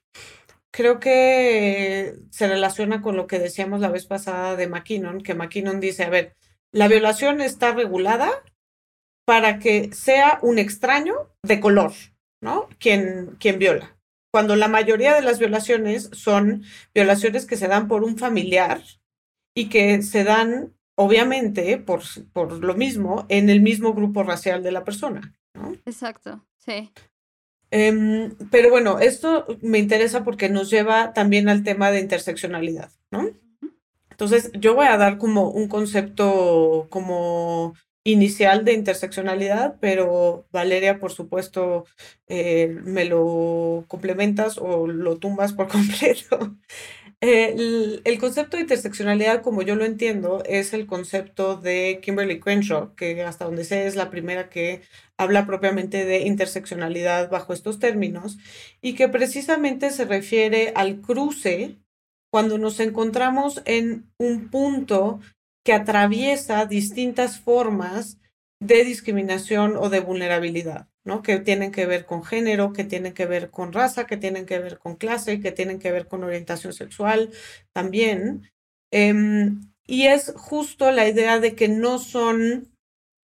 [0.74, 5.80] Creo que se relaciona con lo que decíamos la vez pasada de McKinnon, que McKinnon
[5.80, 6.36] dice, a ver,
[6.72, 8.32] la violación está regulada
[9.26, 11.14] para que sea un extraño
[11.44, 11.94] de color,
[12.42, 12.68] ¿no?
[12.80, 13.96] Quien, quien viola.
[14.34, 16.64] Cuando la mayoría de las violaciones son
[16.94, 18.82] violaciones que se dan por un familiar
[19.56, 22.02] y que se dan, obviamente, por,
[22.34, 25.74] por lo mismo, en el mismo grupo racial de la persona, ¿no?
[25.86, 26.92] Exacto, sí.
[27.76, 33.32] Em, pero bueno, esto me interesa porque nos lleva también al tema de interseccionalidad, ¿no?
[34.12, 41.14] Entonces, yo voy a dar como un concepto como inicial de interseccionalidad, pero Valeria, por
[41.14, 41.86] supuesto,
[42.28, 46.56] eh, me lo complementas o lo tumbas por completo.
[47.26, 52.96] El, el, concepto de interseccionalidad, como yo lo entiendo, es el concepto de Kimberly Crenshaw,
[52.96, 54.82] que hasta donde sé es la primera que
[55.18, 58.40] habla propiamente de interseccionalidad bajo estos términos,
[58.82, 61.78] y que precisamente se refiere al cruce
[62.30, 65.22] cuando nos encontramos en un punto
[65.64, 68.18] que atraviesa distintas formas
[68.60, 71.22] de discriminación o de vulnerabilidad, ¿no?
[71.22, 74.60] Que tienen que ver con género, que tienen que ver con raza, que tienen que
[74.60, 77.32] ver con clase, que tienen que ver con orientación sexual
[77.74, 78.52] también.
[78.92, 82.74] Em, y es justo la idea de que no son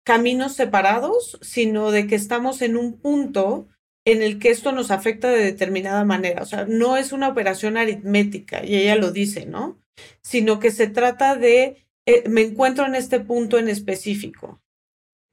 [0.05, 3.68] caminos separados, sino de que estamos en un punto
[4.05, 6.41] en el que esto nos afecta de determinada manera.
[6.41, 9.82] O sea, no es una operación aritmética, y ella lo dice, ¿no?
[10.22, 14.61] Sino que se trata de eh, me encuentro en este punto en específico.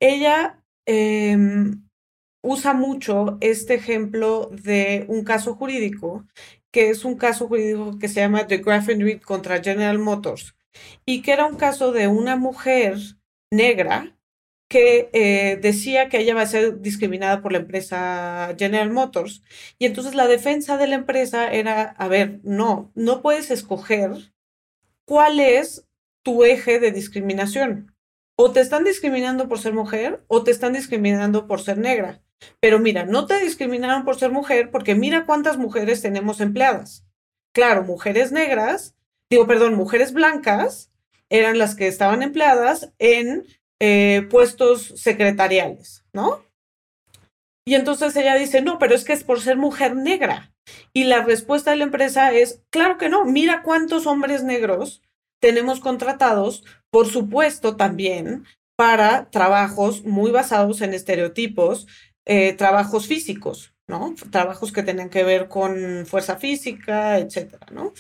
[0.01, 1.84] Ella em,
[2.45, 6.27] usa mucho este ejemplo de un caso jurídico,
[6.71, 10.55] que es un caso jurídico que se llama The Graffin Reed contra General Motors,
[11.07, 12.99] y que era un caso de una mujer
[13.51, 14.17] negra
[14.69, 19.43] que eh, decía que ella va a ser discriminada por la empresa General Motors.
[19.79, 24.33] Y entonces la defensa de la empresa era, a ver, no, no puedes escoger
[25.07, 25.87] cuál es
[26.25, 27.95] tu eje de discriminación.
[28.37, 32.24] O te están discriminando por ser mujer o te están discriminando por ser negra.
[32.61, 37.07] Pero mira, no te discriminaron por ser mujer porque mira cuántas mujeres tenemos empleadas.
[37.55, 38.97] Claro, mujeres negras,
[39.31, 40.91] digo, perdón, mujeres blancas
[41.31, 43.47] eran las que estaban empleadas en
[43.81, 46.45] eh, puestos secretariales, ¿no?
[47.67, 50.53] Y entonces ella dice, no, pero es que es por ser mujer negra.
[50.93, 55.03] Y la respuesta de la empresa es, claro que no, mira cuántos hombres negros
[55.41, 58.45] tenemos contratados, por supuesto, también
[58.77, 61.87] para trabajos muy basados en estereotipos,
[62.27, 64.15] eh, trabajos físicos, ¿no?
[64.31, 67.93] Trabajos que tienen que ver con fuerza física, etcétera, ¿no?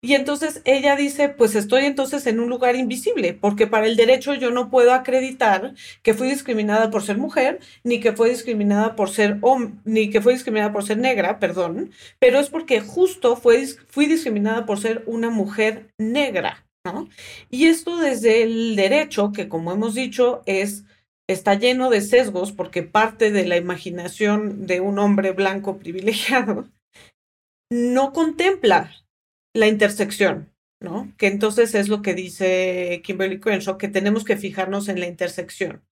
[0.00, 4.32] Y entonces ella dice, pues estoy entonces en un lugar invisible, porque para el derecho
[4.34, 9.10] yo no puedo acreditar que fui discriminada por ser mujer, ni que fue discriminada por
[9.10, 9.40] ser
[9.84, 14.66] ni que fue discriminada por ser negra, perdón, pero es porque justo fue, fui discriminada
[14.66, 16.64] por ser una mujer negra.
[17.50, 20.84] Y esto desde el derecho, que como hemos dicho, es
[21.28, 26.68] está lleno de sesgos porque parte de la imaginación de un hombre blanco privilegiado,
[27.70, 28.92] no contempla
[29.54, 31.12] la intersección, ¿no?
[31.18, 35.84] Que entonces es lo que dice Kimberly Crenshaw, que tenemos que fijarnos en la intersección,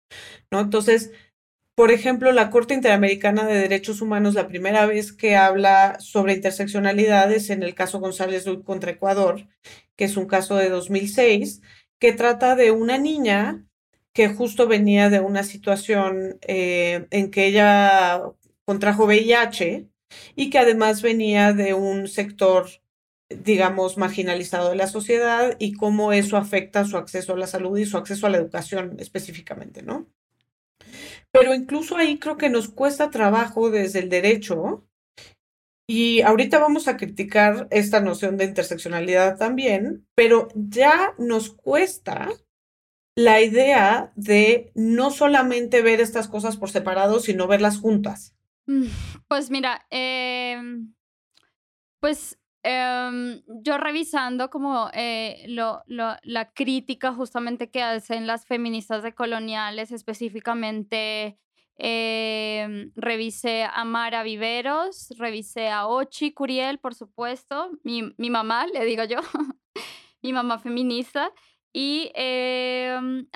[0.50, 0.60] ¿no?
[0.60, 1.12] Entonces,
[1.74, 7.50] por ejemplo, la Corte Interamericana de Derechos Humanos, la primera vez que habla sobre interseccionalidades
[7.50, 9.46] en el caso González contra Ecuador,
[9.96, 11.60] que es un caso de 2006,
[11.98, 13.65] que trata de una niña
[14.16, 18.22] que justo venía de una situación eh, en que ella
[18.64, 19.90] contrajo VIH
[20.34, 22.66] y que además venía de un sector,
[23.28, 27.84] digamos, marginalizado de la sociedad y cómo eso afecta su acceso a la salud y
[27.84, 30.06] su acceso a la educación específicamente, ¿no?
[31.30, 34.88] Pero incluso ahí creo que nos cuesta trabajo desde el derecho.
[35.86, 42.30] Y ahorita vamos a criticar esta noción de interseccionalidad también, pero ya nos cuesta
[43.16, 48.36] la idea de no solamente ver estas cosas por separado, sino verlas juntas.
[48.66, 48.86] Mm,
[49.26, 50.94] pues mira, em,
[51.98, 52.38] pues
[52.68, 61.38] Em, yo revisando como eh, lo, la crítica justamente que hacen las feministas decoloniales, específicamente
[61.76, 68.84] em, revisé a Mara Viveros, revisé a Ochi Curiel, por supuesto, mi, mi mamá, le
[68.84, 69.20] digo yo,
[70.22, 71.30] mi mamá feminista,
[71.78, 73.26] y, em,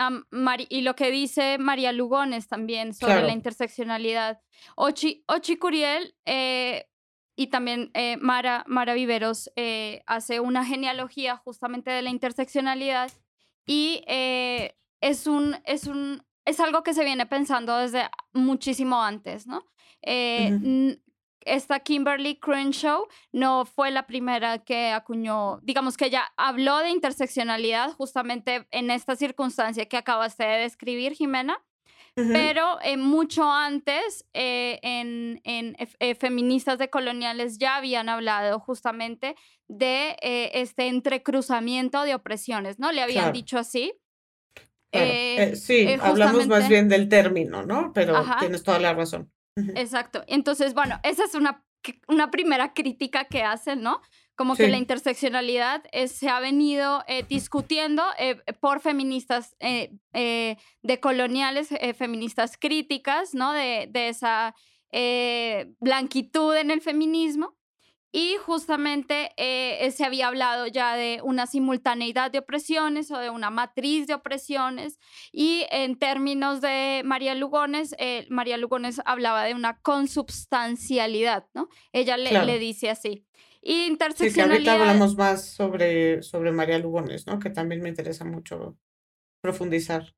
[0.70, 4.40] y lo que dice María Lugones también sobre la interseccionalidad.
[4.76, 6.86] Ochi, Ochi Curiel eh,
[7.36, 13.12] y también eh, Mara, Mara Viveros eh, hace una genealogía justamente de la interseccionalidad
[13.66, 19.46] y eh, es, un, es, un, es algo que se viene pensando desde muchísimo antes,
[19.46, 19.66] ¿no?
[21.44, 27.92] Esta Kimberly Crenshaw no fue la primera que acuñó, digamos que ella habló de interseccionalidad
[27.92, 31.62] justamente en esta circunstancia que acabaste de describir, Jimena,
[32.14, 39.36] pero eh, mucho antes, eh, en, en eh, feministas decoloniales ya habían hablado justamente
[39.68, 42.92] de este entrecruzamiento de opresiones, ¿no?
[42.92, 43.94] Le habían dicho así.
[45.54, 47.92] sí, hablamos más bien del término, ¿no?
[47.94, 49.30] Pero tienes toda la razón.
[49.74, 50.24] Exacto.
[50.26, 51.64] Entonces, bueno, esa es una,
[52.08, 54.00] una primera crítica que hacen, ¿no?
[54.34, 59.54] Como que la interseccionalidad eh, se ha venido eh, discutiendo eh, por feministas
[60.82, 63.52] decoloniales, feministas críticas, ¿no?
[63.52, 64.54] De, de esa
[65.78, 67.59] blanquitud en el feminismo.
[68.12, 69.30] Y justamente
[69.92, 74.98] se había hablado ya de una simultaneidad de opresiones o de una matriz de opresiones.
[75.30, 77.94] Y en términos de María Lugones,
[78.28, 81.68] María Lugones hablaba de una consubstancialidad, ¿no?
[81.92, 83.24] Ella le, le dice así.
[83.62, 84.58] Y interseccionalidad.
[84.58, 87.38] Sí, que ahorita hablamos más sobre, sobre María Lugones, ¿no?
[87.38, 88.78] Que también me interesa mucho
[89.40, 90.14] profundizar.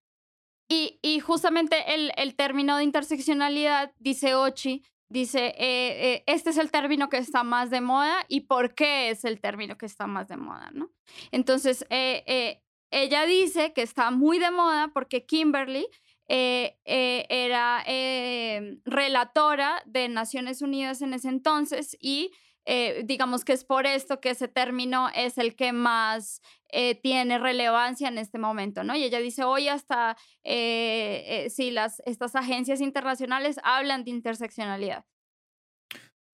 [0.69, 6.57] Y, y justamente el, el, término de interseccionalidad, dice Ochi, dice, eh, eh, este es
[6.57, 10.07] el término que está más de moda y por qué es el término que está
[10.07, 10.91] más de moda, ¿no?
[11.31, 15.87] Entonces, eh, ella dice que está muy de moda porque Kimberly
[16.27, 17.85] era
[18.87, 22.31] relatora de Naciones Unidas en ese entonces y
[22.65, 26.41] eh, digamos que es por esto que ese término es el que más
[26.71, 28.97] eh, tiene relevancia en este momento, ¿no?
[28.97, 35.05] Y ella dice, hoy hasta eh, si las, estas agencias internacionales hablan de interseccionalidad.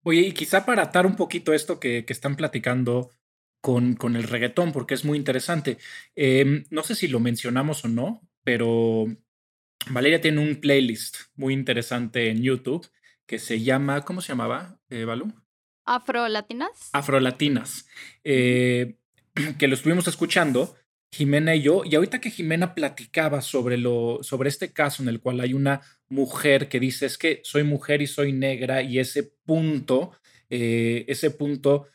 [0.04, 3.10] Oye, y quizá para atar un poquito esto que, que están platicando
[3.60, 5.78] con, con, el reggaetón, porque es muy interesante.
[6.14, 9.06] Em, no sé si lo mencionamos o no, pero
[9.90, 12.88] Valeria tiene un playlist muy interesante en YouTube
[13.26, 15.04] que se llama, ¿cómo se llamaba, eh?
[15.88, 16.90] Afrolatinas.
[16.92, 17.86] Afrolatinas.
[18.22, 18.96] Eh,
[19.58, 20.76] que lo estuvimos escuchando,
[21.10, 25.20] Jimena y yo, y ahorita que Jimena platicaba sobre, lo, sobre este caso en el
[25.20, 25.80] cual hay una
[26.10, 30.12] mujer que dice es que soy mujer y soy negra y ese punto,
[30.50, 31.86] eh, ese punto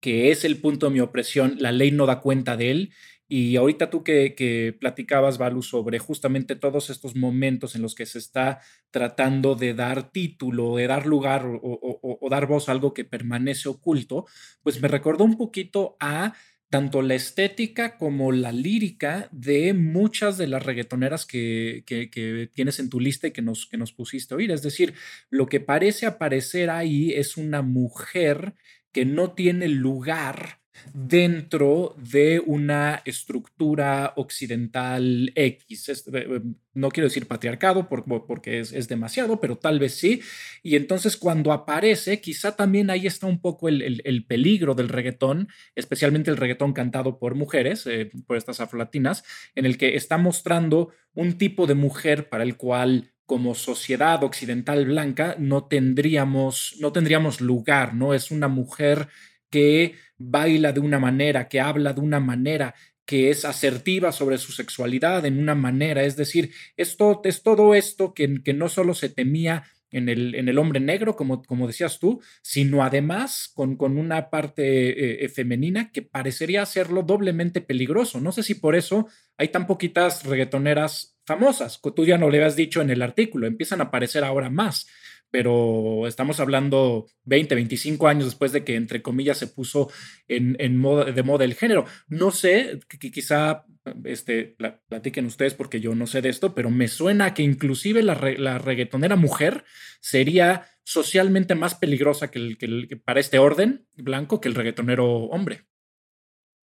[0.00, 2.92] que es el punto de mi opresión, la ley no da cuenta de él
[3.32, 8.18] y ahorita tú que, platicabas, Balu, sobre justamente todos estos momentos en los que se
[8.18, 8.60] está
[8.90, 14.26] tratando de dar título, de dar lugar o, dar voz a algo que permanece oculto,
[14.64, 16.34] pues me recordó un poquito a
[16.70, 22.90] tanto la estética como la lírica de muchas de las reggaetoneras que, que, tienes en
[22.90, 24.50] tu lista y que nos, que nos pusiste a oír.
[24.50, 24.94] Es decir,
[25.30, 28.54] lo que parece aparecer ahí es una mujer
[28.90, 30.59] que no tiene lugar
[30.92, 35.88] dentro de una estructura occidental X.
[35.88, 36.40] Eh, eh,
[36.74, 40.20] no quiero decir patriarcado porque es, demasiado, pero tal vez sí.
[40.62, 46.30] Y entonces cuando aparece, quizá también ahí está un poco el, peligro del reggaetón, especialmente
[46.30, 49.24] el reggaetón cantado por mujeres, eh, por estas afrolatinas,
[49.54, 54.86] en el que está mostrando un tipo de mujer para el cual como sociedad occidental
[54.86, 58.12] blanca no tendríamos, no tendríamos lugar, ¿no?
[58.12, 59.06] Es una mujer
[59.50, 62.74] que baila de una manera, que habla de una manera,
[63.06, 66.04] que es asertiva sobre su sexualidad en una manera.
[66.04, 70.48] Es decir, es, es todo esto que, que, no solo se temía en el, en
[70.48, 75.90] el hombre negro, como, como decías tú, sino además con, con una parte eh, femenina
[75.90, 78.20] que parecería hacerlo doblemente peligroso.
[78.20, 81.80] No sé si por eso hay tan poquitas reggaetoneras famosas.
[81.80, 84.86] Tú ya no le has dicho en el artículo, empiezan a aparecer ahora más
[85.30, 89.90] pero estamos hablando 20, 25 años después de que, entre comillas, se puso
[90.28, 91.84] en, moda, de moda el género.
[92.08, 93.64] No sé, quizá
[94.04, 94.56] este,
[94.88, 98.58] platiquen ustedes porque yo no sé de esto, pero me suena que inclusive la, la
[98.58, 99.64] reggaetonera mujer
[100.00, 105.66] sería socialmente más peligrosa que, el, que, para este orden blanco que el reggaetonero hombre.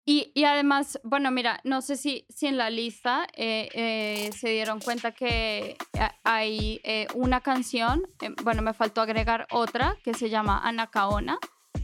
[0.10, 4.51] Y, y, además, bueno, mira, no sé si, si en la lista eh, eh, se
[4.51, 5.76] dieron cuenta que
[6.24, 8.08] hay eh, una canción,
[8.41, 11.38] bueno, me faltó agregar otra que se llama Anacaona,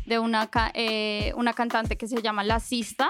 [0.06, 0.50] de una,
[1.36, 3.10] una cantante que se llama La Sista.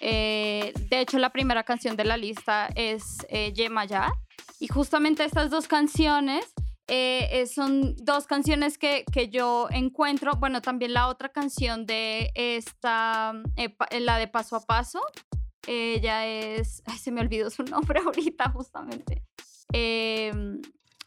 [0.00, 4.10] de hecho, la primera canción de la lista es Yemaya.
[4.58, 6.46] Y justamente estas dos canciones
[6.88, 10.36] eh, eh, son dos canciones que, que, yo encuentro.
[10.36, 15.00] Bueno, también la otra canción de esta, eh, la de Paso a Paso.
[15.66, 16.84] Ella es.
[16.86, 19.24] Ay, se me olvidó su nombre ahorita, justamente.
[19.72, 20.62] Em,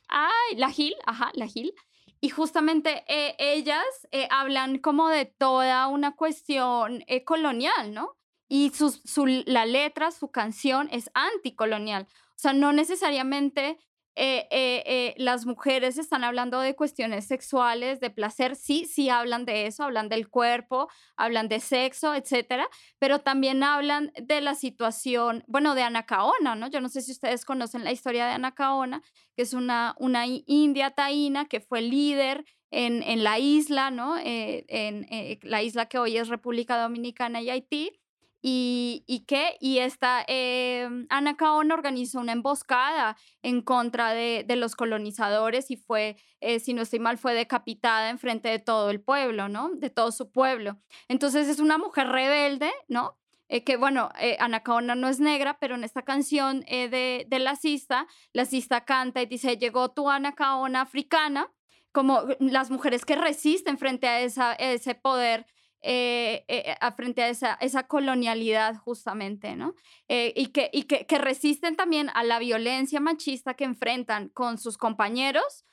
[0.10, 1.74] ay, la Gil, ajá, la Gil.
[2.22, 3.86] Y justamente ellas
[4.30, 8.18] hablan como de toda una cuestión colonial, ¿no?
[8.50, 12.08] Y su, su, la letra, su canción es anticolonial.
[12.12, 13.78] O sea, no necesariamente
[14.16, 19.46] eh, eh, eh, las mujeres están hablando de cuestiones sexuales, de placer, sí, sí hablan
[19.46, 22.68] de eso, hablan del cuerpo, hablan de sexo, etcétera,
[23.00, 26.68] pero también hablan de la situación, bueno, de Anacaona, ¿no?
[26.68, 29.02] Yo no sé si ustedes conocen la historia de Anacaona,
[29.36, 34.16] que es una, una india taína que fue líder en, en la isla, ¿no?
[34.22, 37.99] en la isla que hoy es República Dominicana y Haití,
[38.42, 44.76] y, y qué, y esta eh, Ana Caona organizó una emboscada en contra de, los
[44.76, 49.02] colonizadores y fue, eh, si no estoy mal, fue decapitada en frente de todo el
[49.02, 49.70] pueblo, ¿no?
[49.76, 50.78] De todo su pueblo.
[51.10, 53.18] Entonces es una mujer rebelde, ¿no?
[53.50, 57.40] Eh, que bueno, eh, Ana Caona no es negra, pero en esta canción de, de
[57.40, 61.52] la cista, la cista canta y dice, llegó tu Ana Caona africana,
[61.92, 65.46] como las mujeres que resisten frente a ese poder
[65.82, 69.76] eh, eh, frente a esa, esa colonialidad justamente, ¿no?
[70.10, 74.58] Eh, y que, y que, que, resisten también a la violencia machista que enfrentan con
[74.58, 75.66] sus compañeros,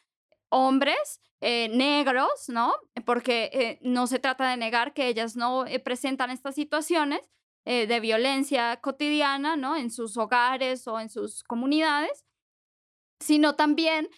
[0.49, 2.73] hombres, negros, ¿no?
[3.05, 7.21] Porque no se trata de negar que ellas no presentan estas situaciones
[7.65, 9.77] de violencia cotidiana, ¿no?
[9.77, 12.25] En sus hogares o en sus comunidades,
[13.21, 14.09] sino también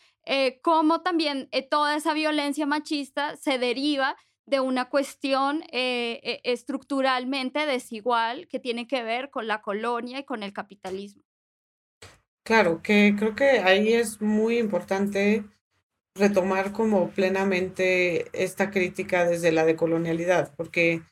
[0.62, 4.16] cómo también toda esa violencia machista se deriva
[4.48, 10.24] de una cuestión eh, eh, estructuralmente desigual que tiene que ver con la colonia y
[10.24, 11.22] con el capitalismo.
[12.44, 15.44] Claro, que creo que ahí es muy importante
[16.14, 21.02] retomar como plenamente esta crítica desde la decolonialidad, porque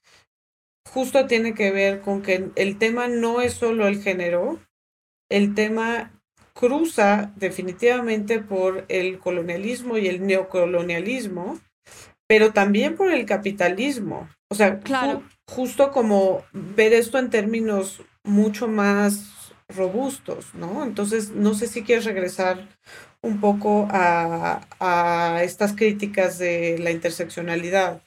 [0.91, 4.59] justo tiene que ver con que el tema no es solo el género,
[5.29, 6.13] el tema
[6.55, 11.61] cruza definitivamente por el colonialismo y el neocolonialismo,
[12.27, 14.29] pero también por el capitalismo.
[14.49, 15.23] O sea, claro.
[15.49, 20.85] justo como ver esto en términos mucho más robustos, ¿no?
[20.85, 22.69] Entonces, no sé si quieres regresar
[23.23, 28.03] un poco a, a estas críticas de la interseccionalidad.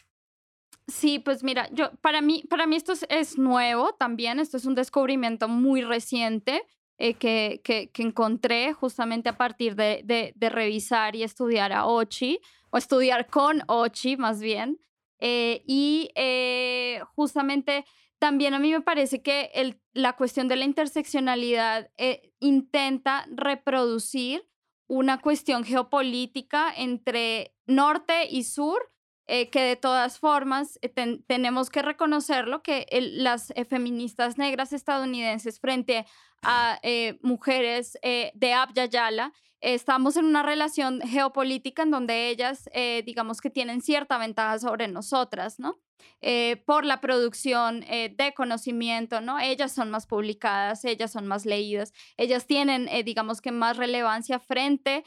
[0.89, 4.75] Sí, pues mira, yo para mí, para mí esto es, nuevo también, esto es un
[4.75, 6.63] descubrimiento muy reciente
[6.97, 11.85] eh, que, que, que, encontré justamente a partir de, de, de, revisar y estudiar a
[11.85, 12.39] Ochi
[12.71, 14.79] o estudiar con Ochi más bien.
[15.19, 17.85] Eh, y eh, justamente
[18.19, 24.47] también a mí me parece que la cuestión de la interseccionalidad eh, intenta reproducir
[24.87, 28.91] una cuestión geopolítica entre norte y sur,
[29.27, 30.79] que de todas formas
[31.27, 36.07] tenemos que reconocerlo, que las feministas negras estadounidenses frente
[36.41, 36.79] a
[37.21, 38.89] mujeres de Abya
[39.61, 44.87] estamos en una relación geopolítica en donde ellas, eh, digamos que tienen cierta ventaja sobre
[44.87, 45.79] nosotras, ¿no?
[46.21, 49.39] Eh, por la producción eh, de conocimiento, ¿no?
[49.39, 55.03] Ellas son más publicadas, ellas son más leídas, ellas tienen, digamos que más relevancia frente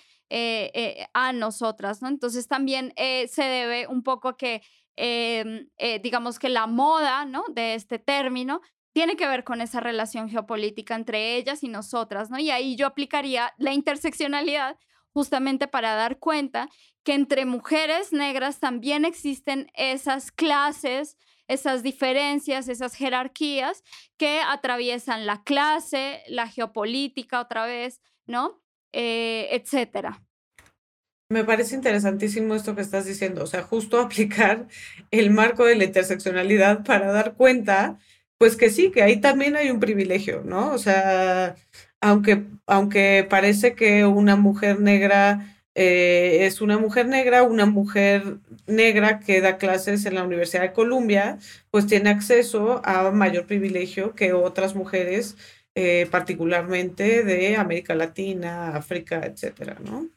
[1.13, 2.09] a nosotras, ¿no?
[2.09, 4.63] Entonces también se debe un poco que,
[4.97, 5.69] em,
[6.03, 7.45] digamos que la moda, ¿no?
[7.51, 8.63] De este término
[8.93, 12.39] tiene que ver con esa relación geopolítica entre ellas y nosotras, ¿no?
[12.39, 14.77] Y ahí yo aplicaría la interseccionalidad
[15.13, 16.69] justamente para dar cuenta
[17.03, 21.17] que entre mujeres negras también existen esas clases,
[21.49, 23.83] esas diferencias, esas jerarquías
[24.17, 28.63] que atraviesan la clase, la geopolítica otra vez, ¿no?
[28.93, 30.23] Eh, etcétera.
[31.29, 34.69] Me parece interesantísimo esto que estás diciendo, o sea, justo aplicar
[35.11, 37.99] el marco de la interseccionalidad para dar cuenta
[38.43, 40.73] pues que sí, que ahí también hay un privilegio, ¿no?
[40.73, 41.55] O sea,
[42.01, 49.21] aunque, aunque parece que una mujer negra eh, es una mujer negra, una mujer negra
[49.21, 51.39] que da clases en la Universidad de Columbia,
[51.71, 55.37] pues tiene acceso a mayor privilegio que otras mujeres,
[55.77, 60.09] eh, particularmente de América Latina, África, etcétera, ¿no?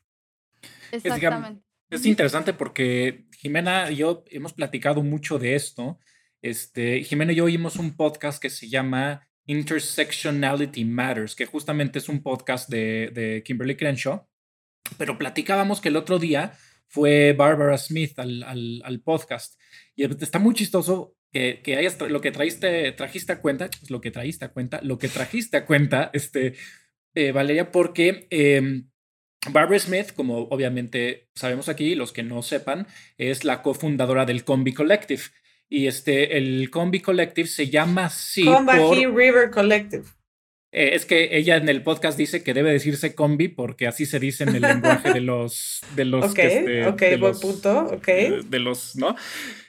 [0.91, 1.61] Exactamente.
[1.91, 5.99] Es, es interesante porque Jimena y yo hemos platicado mucho de esto
[6.45, 12.07] este, Jimena y yo oímos un podcast que se llama Intersectionality Matters, que justamente es
[12.07, 14.27] un podcast de, de Kimberly Crenshaw,
[14.99, 16.53] pero platicábamos que el otro día
[16.87, 19.59] fue Barbara Smith al, podcast
[19.95, 24.11] y está muy chistoso que, que lo que trajiste, trajiste a cuenta, pues lo que
[24.11, 26.53] trajiste a cuenta, lo que trajiste a cuenta, este,
[27.15, 28.91] eh, Valeria, porque em,
[29.49, 32.85] Barbara Smith, como obviamente sabemos aquí, los que no sepan,
[33.17, 35.23] es la cofundadora del Combi Collective.
[35.75, 38.45] Y este, el Combi Collective se llama así.
[38.45, 40.05] Combi River Collective.
[40.71, 44.17] Eh, es que ella en el podcast dice que debe decirse combi porque así se
[44.17, 45.81] dice en el lenguaje de los.
[45.97, 48.07] De los ok, este, ok, buen punto, ok.
[48.45, 49.17] De, los, ¿no?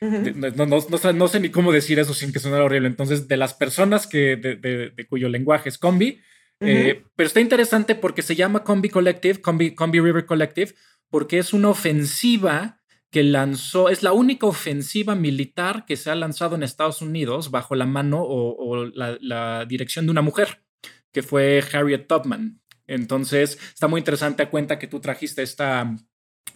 [0.00, 2.86] no, no, no, sé ni cómo decir eso sin que suene horrible.
[2.86, 6.20] Entonces, de las personas que, de, de cuyo lenguaje es combi.
[6.60, 10.72] Eh, pero está interesante porque se llama Combi Collective, Combi, combi River Collective,
[11.10, 12.80] porque es una ofensiva
[13.16, 17.74] que lanzó, es la única ofensiva militar que se ha lanzado en Estados Unidos bajo
[17.74, 20.60] la mano o, la, dirección de una mujer,
[21.12, 22.60] que fue Harriet Tubman.
[22.86, 25.96] Entonces, está muy interesante a cuenta que tú trajiste esta,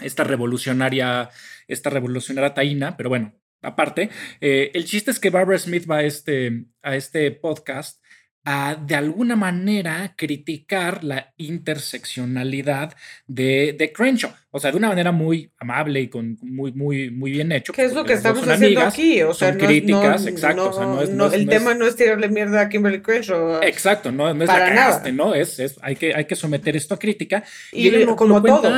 [0.00, 1.30] esta revolucionaria,
[1.66, 3.32] esta revolucionaria taína, pero bueno,
[3.62, 4.10] aparte.
[4.42, 8.04] Eh, el chiste es que Barbara Smith va este, a este podcast
[8.44, 14.32] a de alguna manera criticar la interseccionalidad de, de, Crenshaw.
[14.50, 17.72] O sea, de una manera muy amable y con muy, muy, muy bien hecho.
[17.72, 19.22] ¿Qué es lo que estamos haciendo aquí?
[19.22, 21.02] O sea, son críticas, exacto.
[21.32, 23.62] el tema no es tirarle mierda a Kimberly Crenshaw.
[23.62, 25.34] Exacto, no, es la cagaste, ¿no?
[25.34, 27.44] Es, es, hay, que, hay que someter esto a crítica.
[27.72, 28.72] Y, como todo.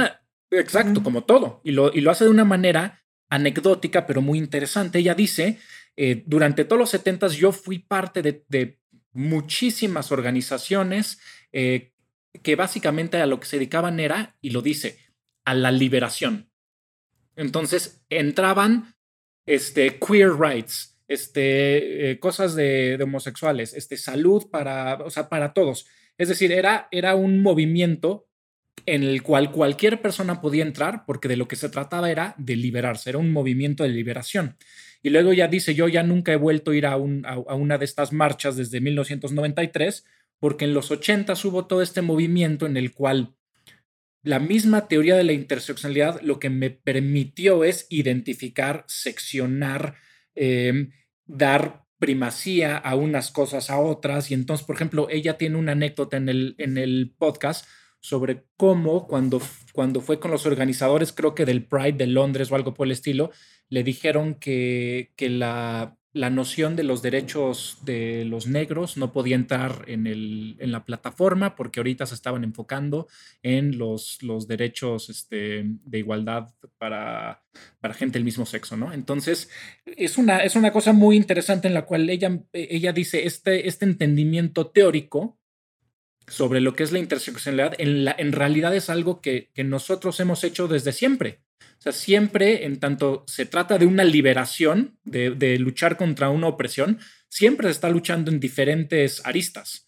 [0.50, 1.60] Exacto, como todo.
[1.64, 4.98] Y lo, y lo hace de una manera anecdótica, pero muy interesante.
[4.98, 5.58] Ella dice,
[5.96, 8.81] eh, durante todos los 70 yo fui parte de, de
[9.12, 11.20] muchísimas organizaciones
[11.52, 11.92] eh,
[12.42, 14.98] que básicamente a lo que se dedicaban era, y lo dice,
[15.44, 16.50] a la liberación.
[17.36, 18.94] Entonces entraban
[19.46, 25.86] este, queer rights, este, eh, cosas de, homosexuales, este, salud para, o sea, para todos.
[26.16, 28.28] Es decir, era, era un movimiento
[28.86, 32.56] en el cual cualquier persona podía entrar porque de lo que se trataba era de
[32.56, 34.56] liberarse, era un movimiento de liberación.
[35.02, 38.12] Y luego ya dice, yo ya nunca he vuelto a ir a, una de estas
[38.12, 40.04] marchas desde 1993,
[40.38, 43.34] porque en los 80 hubo todo este movimiento en el cual
[44.22, 49.96] la misma teoría de la interseccionalidad lo que me permitió es identificar, seccionar,
[50.34, 50.92] em,
[51.26, 54.30] dar primacía a unas cosas a otras.
[54.30, 57.66] Y entonces, por ejemplo, ella tiene una anécdota en el, en el podcast
[58.00, 59.40] sobre cómo cuando,
[59.72, 62.92] cuando fue con los organizadores, creo que del Pride de Londres o algo por el
[62.92, 63.30] estilo,
[63.72, 69.34] le dijeron que, que la, la, noción de los derechos de los negros no podía
[69.34, 73.08] entrar en, el, en la plataforma porque ahorita se estaban enfocando
[73.42, 77.44] en los, los derechos este, de igualdad para,
[77.80, 78.92] para gente del mismo sexo, ¿no?
[78.92, 79.48] Entonces,
[79.86, 83.86] es una, es una cosa muy interesante en la cual ella, ella dice, este, este
[83.86, 85.38] entendimiento teórico
[86.28, 90.44] sobre lo que es la interseccionalidad, en, la, en realidad es algo que, nosotros hemos
[90.44, 91.41] hecho desde siempre.
[91.78, 97.00] O sea, siempre, en tanto se trata de una liberación, de, luchar contra una opresión,
[97.28, 99.86] siempre se está luchando en diferentes aristas.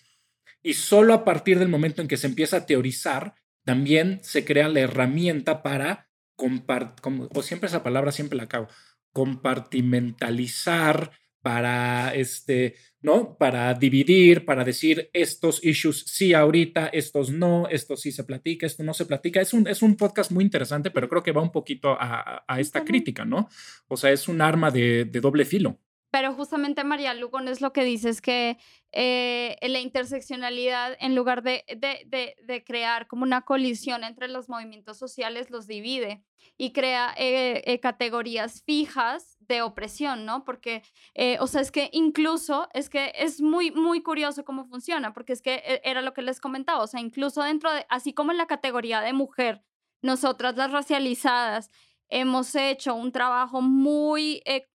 [0.63, 4.69] Y solo a partir del momento en que se empieza a teorizar, también se crea
[4.69, 8.69] la herramienta para compartir, o siempre esa palabra siempre la acabo,
[9.13, 11.11] compartimentalizar,
[11.45, 13.37] para este, ¿no?
[13.37, 18.83] Para dividir, para decir estos issues sí ahorita, estos no, esto sí se platica, esto
[18.83, 19.43] no se platica.
[19.43, 22.83] Es un, es un podcast muy interesante, pero creo que va un poquito a, esta
[22.83, 23.51] crítica, ¿no?
[23.89, 25.79] O sea, es un arma de, doble filo.
[26.15, 28.57] Pero justamente María Lugon es lo que dice, es que
[28.93, 34.97] eh, la interseccionalidad, en lugar de, de, de, crear como una colisión entre los movimientos
[34.97, 36.23] sociales, los divide
[36.57, 40.45] y crea eh, eh, categorías fijas de opresión, ¿no?
[40.45, 40.85] Porque,
[41.15, 45.33] eh, o sea, es que incluso, es que es muy, muy curioso cómo funciona, porque
[45.33, 48.31] es que eh, era lo que les comentaba, o sea, incluso dentro de, así como
[48.31, 49.65] en la categoría de mujer,
[50.01, 51.71] nosotras las racializadas
[52.09, 54.69] hemos hecho un trabajo muy eh,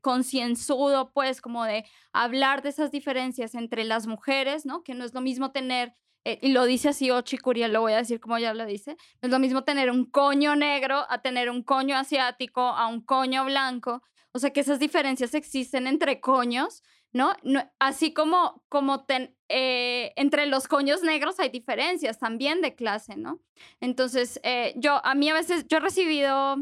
[0.00, 4.82] concienzudo, pues, como de hablar de esas diferencias entre las mujeres, ¿no?
[4.82, 7.98] Que no es lo mismo tener y lo dice así Ochi Curiel, lo voy a
[7.98, 11.50] decir como ya lo dice, no es lo mismo tener un coño negro a tener
[11.50, 16.82] un coño asiático, a un coño blanco, o sea que esas diferencias existen entre coños,
[17.12, 17.32] ¿no?
[17.78, 19.06] así como, como
[19.48, 23.40] eh, entre los coños negros hay diferencias también de clase, ¿no?
[23.80, 26.56] Entonces, eh, yo, a mí a veces, yo he recibido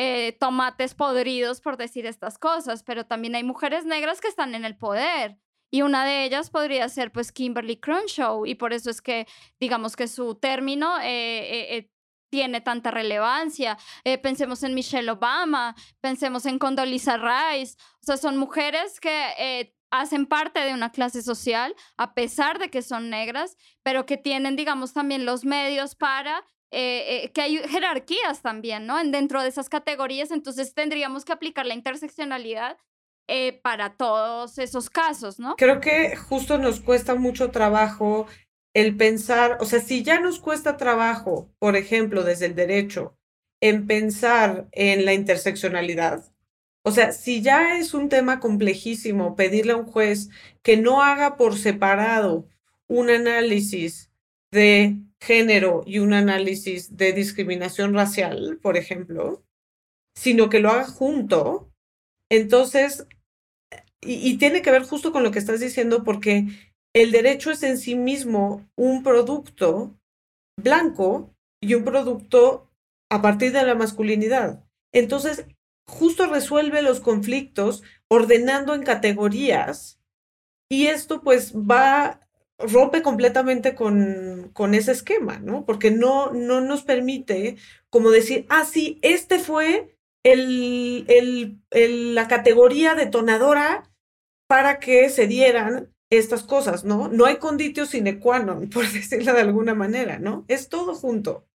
[0.00, 4.64] eh, tomates podridos por decir estas cosas, pero también hay mujeres negras que están en
[4.64, 5.36] el poder
[5.70, 9.26] y una de ellas podría ser pues Kimberly Crenshaw y por eso es que
[9.60, 11.90] digamos que su término eh, eh, eh,
[12.30, 13.76] tiene tanta relevancia.
[14.22, 20.60] pensemos en Michelle Obama, pensemos en Condoleezza Rice, o sea, son mujeres que hacen parte
[20.60, 25.24] de una clase social a pesar de que son negras, pero que tienen, digamos, también
[25.24, 28.98] los medios para que hay jerarquías también, ¿no?
[28.98, 32.76] En dentro de esas categorías, entonces tendríamos que aplicar la interseccionalidad
[33.32, 35.54] eh, para todos esos casos, ¿no?
[35.54, 38.26] Creo que justo nos cuesta mucho trabajo
[38.74, 43.16] el pensar, o sea, si ya nos cuesta trabajo, por ejemplo, desde el derecho,
[43.60, 46.24] en pensar en la interseccionalidad,
[46.82, 50.28] o sea, si ya es un tema complejísimo pedirle a un juez
[50.62, 52.48] que no haga por separado
[52.88, 54.10] un análisis
[54.50, 59.44] de género y un análisis de discriminación racial, por ejemplo,
[60.14, 61.70] sino que lo haga junto,
[62.28, 63.06] entonces
[64.02, 66.46] y, tiene que ver justo con lo que estás diciendo, porque
[66.94, 69.98] el derecho es en sí mismo un producto
[70.56, 72.70] blanco y un producto
[73.10, 74.64] a partir de la masculinidad.
[74.92, 75.44] Entonces,
[75.86, 80.00] justo resuelve los conflictos ordenando en categorías
[80.68, 82.28] y esto pues va,
[82.60, 85.64] rompe completamente con, con ese esquema, ¿no?
[85.64, 87.56] Porque no, no nos permite
[87.90, 89.96] como decir, ah, sí, este fue
[92.14, 93.90] la categoría detonadora
[94.48, 97.08] para que se dieran estas cosas, ¿no?
[97.08, 100.44] No hay conditio sine qua non, por decirlo de alguna manera, ¿no?
[100.48, 101.46] Es todo junto.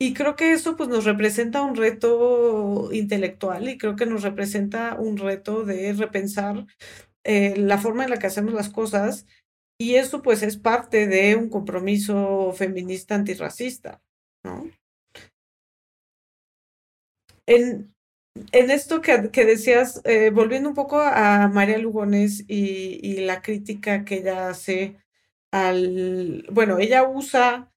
[0.00, 4.94] Y creo que eso pues nos representa un reto intelectual y creo que nos representa
[4.94, 6.66] un reto de repensar
[7.24, 9.26] eh, la forma en la que hacemos las cosas
[9.78, 14.02] y eso pues es parte de un compromiso feminista antirracista,
[14.42, 14.68] ¿no?
[17.46, 17.94] En,
[18.52, 24.04] en esto que, decías, eh, volviendo un poco a María Lugones y, y, la crítica
[24.04, 24.98] que ella hace
[25.50, 27.72] al, bueno, ella usa,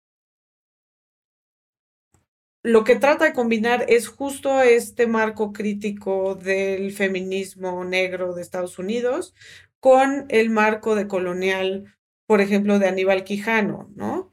[2.63, 8.77] lo que trata de combinar es justo este marco crítico del feminismo negro de Estados
[8.77, 9.33] Unidos
[9.81, 14.31] con el marco de colonial, por ejemplo, de Aníbal Quijano, ¿no?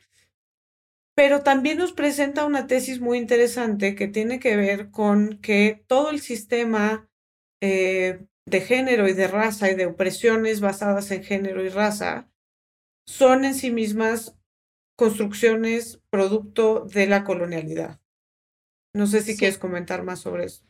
[1.18, 6.10] pero también nos presenta una tesis muy interesante que tiene que ver con que todo
[6.10, 7.10] el sistema
[7.60, 12.30] eh, de género y de raza y de opresiones basadas en género y raza
[13.04, 14.36] son en sí mismas
[14.94, 18.00] construcciones producto de la colonialidad.
[18.94, 20.67] No sé si quieres comentar más sobre eso.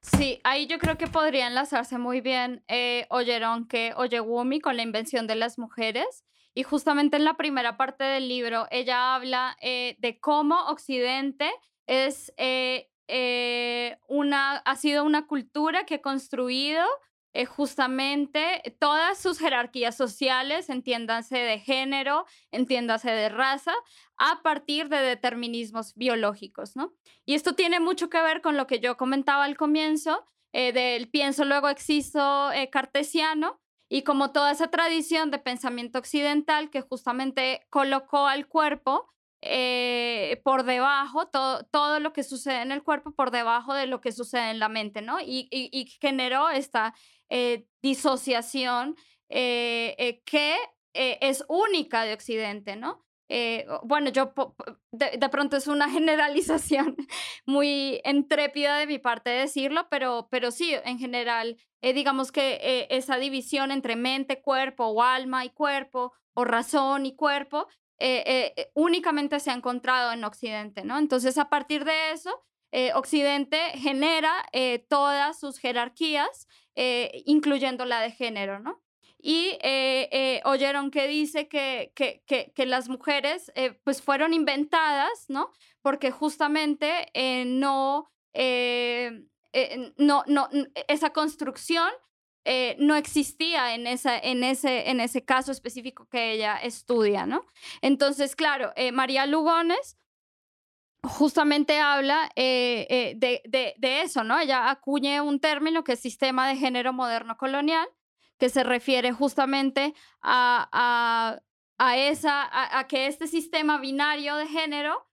[0.00, 4.82] Sí, ahí yo creo que podría enlazarse muy bien eh, Oyeron que Oyegumi con la
[4.82, 6.24] invención de las mujeres.
[6.54, 11.50] Y justamente en la primera parte del libro, ella habla eh, de cómo Occidente
[11.86, 16.84] es, eh, eh, una, ha sido una cultura que ha construido
[17.48, 23.72] justamente todas sus jerarquías sociales, entiéndase de género, entiéndase de raza,
[24.16, 26.92] a partir de determinismos biológicos, ¿no?
[27.24, 31.44] Y esto tiene mucho que ver con lo que yo comentaba al comienzo, del pienso
[31.44, 38.46] luego existo cartesiano, y como toda esa tradición de pensamiento occidental que justamente colocó al
[38.46, 39.08] cuerpo
[39.42, 44.02] eh, por debajo, todo, todo lo que sucede en el cuerpo por debajo de lo
[44.02, 45.18] que sucede en la mente, ¿no?
[45.20, 46.94] Y, y, generó esta
[47.30, 48.96] eh, disociación
[49.30, 50.56] eh, que
[50.92, 53.04] es única de Occidente, ¿no?
[53.84, 54.32] bueno, yo
[54.90, 56.96] de, pronto es una generalización
[57.46, 63.70] muy entrépida de mi parte decirlo, pero, pero sí, en general digamos que esa división
[63.70, 67.68] entre mente, cuerpo, o alma y cuerpo, o razón y cuerpo,
[68.00, 70.98] eh, únicamente se ha encontrado en Occidente, ¿no?
[70.98, 72.44] Entonces, a partir de eso,
[72.94, 74.32] Occidente genera
[74.88, 76.46] todas sus jerarquías,
[77.26, 78.80] incluyendo la de género, ¿no?
[79.18, 79.58] Y
[80.44, 83.52] oyeron que dice que, que, que, que las mujeres
[83.84, 85.50] pues fueron inventadas, ¿no?
[85.82, 87.10] Porque justamente
[87.44, 88.10] no
[89.52, 90.48] eh, no, no,
[90.86, 91.90] esa construcción
[92.44, 97.44] eh, no existía en, esa, en, ese, en ese caso específico que ella estudia, ¿no?
[97.82, 99.98] Entonces, claro, eh, María Lugones
[101.02, 104.38] justamente habla de, de, de, eso, ¿no?
[104.38, 107.88] Ella acuñe un término que es sistema de género moderno colonial,
[108.38, 111.40] que se refiere justamente a, a,
[111.78, 115.06] a esa, a, que este sistema binario de género,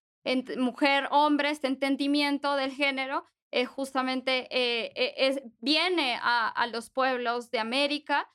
[0.57, 8.29] mujer-hombre, este entendimiento del género, eh, justamente eh, eh, viene a, los pueblos de América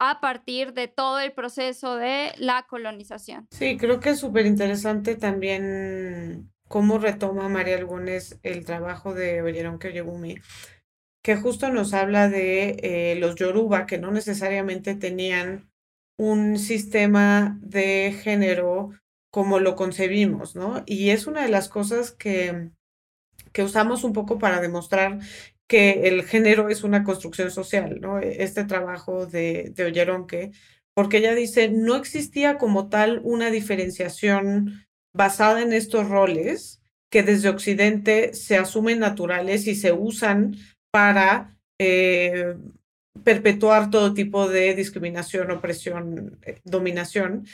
[0.00, 3.46] a partir de todo el proceso de la colonización.
[3.52, 9.78] Sí, creo que es súper interesante también cómo retoma María Algunes el trabajo de Oyeron
[9.78, 10.38] Kyoyegumi,
[11.22, 15.70] que justo nos habla de los Yoruba, que no necesariamente tenían
[16.18, 18.90] un sistema de género
[19.30, 20.82] como lo concebimos, ¿no?
[20.84, 22.70] Y es una de las cosas que
[23.58, 25.18] que usamos un poco para demostrar
[25.66, 28.20] que el género es una construcción social, ¿no?
[28.20, 30.52] E, este trabajo de, de Olleronque,
[30.94, 36.80] porque ella dice, no existía como tal una diferenciación basada en estos roles
[37.10, 40.54] que desde Occidente se asumen naturales y se usan
[40.92, 42.54] para eh,
[43.24, 47.44] perpetuar todo tipo de discriminación, opresión, eh, dominación,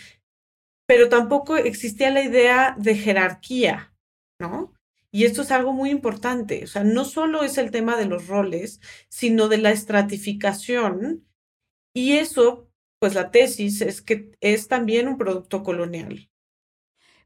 [0.87, 3.95] pero tampoco existía la idea de jerarquía,
[4.39, 4.74] ¿no?
[5.15, 8.27] Y esto es algo muy importante, o sea, no solo es el tema de los
[8.27, 11.25] roles, sino de la estratificación.
[11.95, 16.29] Y eso, pues la tesis es que es también un producto colonial.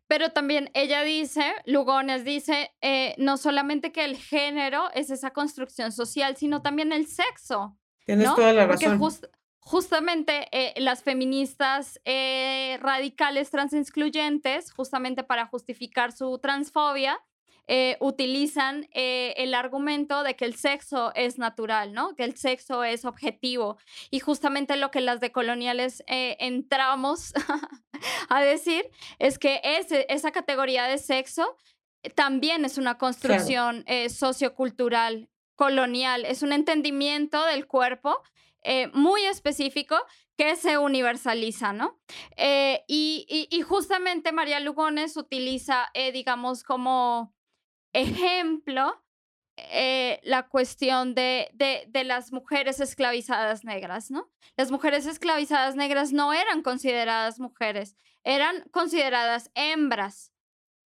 [0.06, 5.90] Pero también ella dice, Lugones dice, eh, no solamente que el género es esa construcción
[5.90, 7.78] social, sino también el sexo.
[8.04, 8.98] Tienes toda la razón.
[8.98, 9.28] Porque
[9.60, 17.18] justamente eh, las feministas eh, radicales transexcluyentes, justamente para justificar su transfobia,
[17.68, 22.16] eh, utilizan eh, el argumento de que el sexo es natural, ¿no?
[22.16, 23.78] Que el sexo es objetivo.
[24.10, 27.32] Y justamente lo que las decoloniales eh, entramos
[28.28, 28.88] a decir
[29.18, 31.56] es que ese, esa categoría de sexo
[32.14, 38.22] también es una construcción eh, sociocultural colonial, es un entendimiento del cuerpo
[38.62, 39.96] eh, muy específico
[40.36, 41.98] que se universaliza, ¿no?
[42.36, 47.34] Eh, y, justamente María Lugones utiliza, digamos, como
[47.92, 49.02] ejemplo
[50.22, 54.30] la cuestión de, de, las mujeres esclavizadas negras, ¿no?
[54.56, 60.32] Las mujeres esclavizadas negras no eran consideradas mujeres, eran consideradas hembras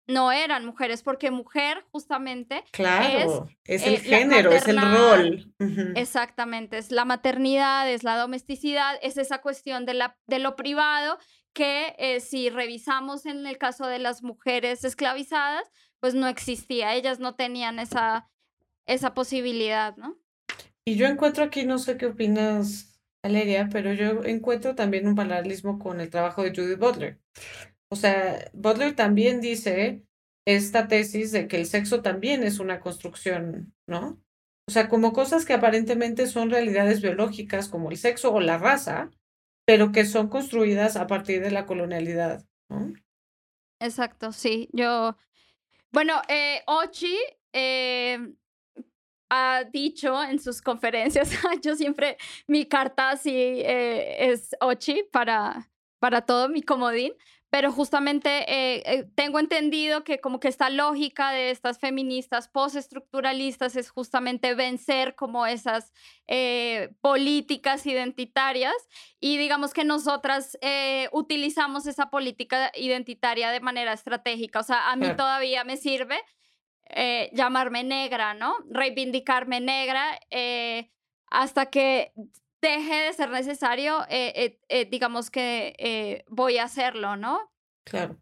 [0.07, 5.53] no eran mujeres, porque mujer justamente claro, es, el eh, género, es el rol.
[5.95, 11.17] Exactamente, es la maternidad, es la domesticidad, es esa cuestión de, la, de lo privado
[11.53, 15.63] que eh, si revisamos en el caso de las mujeres esclavizadas,
[15.99, 18.29] pues no existía, ellas no tenían esa,
[18.85, 20.17] esa posibilidad, ¿no?
[20.85, 25.79] Y yo encuentro aquí, no sé qué opinas, Valeria, pero yo encuentro también un paralelismo
[25.79, 27.19] con el trabajo de Judith Butler.
[27.89, 30.03] O sea, Butler también dice
[30.45, 34.21] esta tesis de que el sexo también es una construcción, ¿no?
[34.67, 39.09] O sea, como cosas que aparentemente son realidades biológicas, como el sexo o la raza,
[39.65, 42.93] pero que son construidas a partir de la colonialidad, ¿no?
[43.79, 44.69] Exacto, sí.
[44.71, 45.17] Yo,
[45.91, 47.17] bueno, eh, Ochi
[47.51, 48.17] eh,
[49.29, 56.21] ha dicho en sus conferencias, yo siempre, mi carta así eh, es Ochi para, para
[56.21, 57.13] todo mi comodín,
[57.53, 63.75] pero justamente eh, eh, tengo entendido que como que esta lógica de estas feministas postestructuralistas
[63.75, 65.93] es justamente vencer como esas
[66.25, 68.73] eh, políticas identitarias
[69.19, 70.57] y digamos que nosotras
[71.11, 74.59] utilizamos esa política identitaria de manera estratégica.
[74.59, 76.19] O sea, a mí todavía me sirve
[77.33, 78.55] llamarme negra, ¿no?
[78.67, 80.19] Reivindicarme negra
[81.27, 82.13] hasta que
[82.63, 87.51] deje de ser necesario, eh, eh, eh, digamos que voy a hacerlo, ¿no?
[87.85, 88.17] Claro.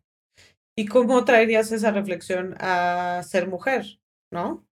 [0.75, 3.99] ¿Y cómo traerías esa reflexión a ser mujer,
[4.31, 4.67] no?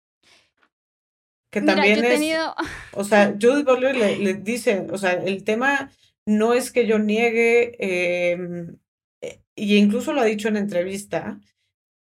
[1.51, 2.55] Que también es, tenido...
[2.93, 5.91] o sea, Judith Butler le, dice, o sea, el tema
[6.26, 8.38] no es que yo niegue, eh,
[9.55, 11.39] y incluso lo ha dicho en entrevista,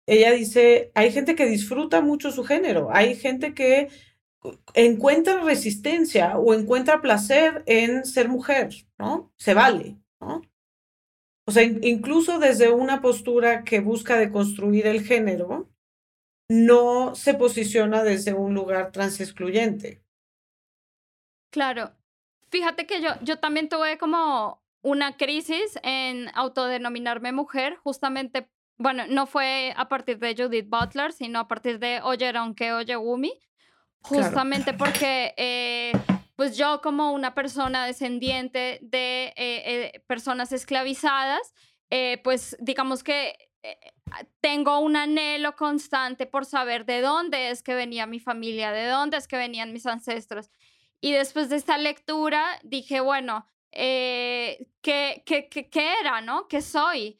[0.06, 3.90] ella dice, hay gente que disfruta mucho su género, hay gente que
[4.74, 9.32] encuentra resistencia o encuentra placer en ser mujer, ¿no?
[9.38, 10.42] Se vale, ¿no?
[11.46, 15.70] O sea, incluso desde una postura que busca deconstruir el género,
[16.50, 20.04] no se posiciona desde un lugar transexcluyente.
[21.50, 21.94] Claro.
[22.50, 29.26] Fíjate que yo, yo también tuve como una crisis en autodenominarme mujer, justamente, bueno, no
[29.26, 33.34] fue a partir de Judith Butler, sino a partir de Oyeronke Oyegumi,
[34.02, 35.92] Justamente porque, eh,
[36.36, 41.54] pues yo como una persona descendiente de eh, eh, personas esclavizadas,
[42.24, 43.34] pues digamos que
[44.42, 49.18] tengo un anhelo constante por saber de dónde es que venía mi familia, de dónde
[49.18, 50.50] es que venían mis ancestros.
[51.00, 56.48] Y después de esta lectura dije, bueno, ¿qué, qué, qué, era, no?
[56.48, 57.20] ¿Qué soy?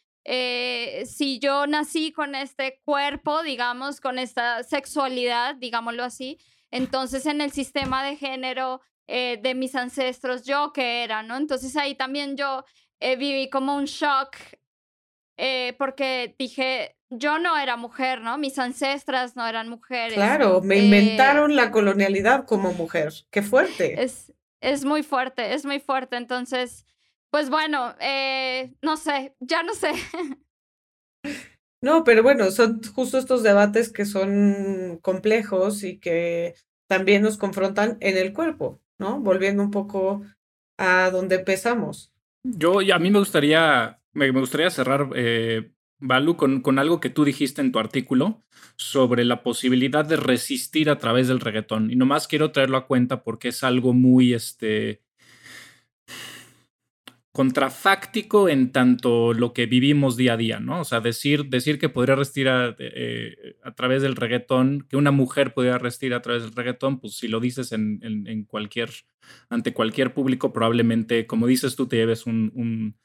[1.06, 6.38] si yo nací con este cuerpo, digamos, con esta sexualidad, digámoslo así,
[6.72, 11.38] entonces, en el sistema de género eh, de mis ancestros, yo qué era, ¿no?
[11.38, 12.66] Entonces ahí también yo
[13.00, 14.36] eh, viví como un shock
[15.38, 18.38] eh, porque dije, yo no era mujer, ¿no?
[18.38, 20.16] Mis ancestras no eran mujeres.
[20.16, 23.14] Claro, me inventaron la colonialidad como mujer.
[23.30, 24.02] Qué fuerte.
[24.02, 26.18] Es, es muy fuerte, es muy fuerte.
[26.18, 26.86] Entonces,
[27.30, 27.96] pues bueno,
[28.82, 29.92] no sé, ya no sé.
[31.82, 36.56] No, pero bueno, son justo estos debates que son complejos y que
[36.88, 39.20] también nos confrontan en el cuerpo, ¿no?
[39.20, 40.24] Volviendo un poco
[40.78, 42.12] a donde empezamos.
[42.44, 47.26] Yo, a mí me gustaría, me, gustaría cerrar, eh, Balu, con, con algo que tú
[47.26, 48.44] dijiste en tu artículo
[48.76, 51.92] sobre la posibilidad de resistir a través del reggaetón.
[51.92, 55.02] Y nomás quiero traerlo a cuenta porque es algo muy, este,
[57.38, 60.82] contrafáctico en tanto lo que vivimos día a día, ¿no?
[60.82, 65.54] O sea, decir, decir que podría resistir eh, a, través del reggaetón, que una mujer
[65.54, 68.90] podría resistir a través del reggaetón, pues si lo dices en, en, cualquier,
[69.52, 72.96] ante cualquier público, probablemente, como dices tú, te lleves un,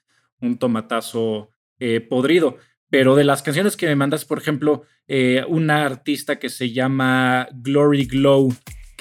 [0.40, 2.56] un, tomatazo eh, podrido.
[2.88, 7.48] Pero de las canciones que me mandas, por ejemplo, eh, una artista que se llama
[7.52, 8.50] Glory Glow,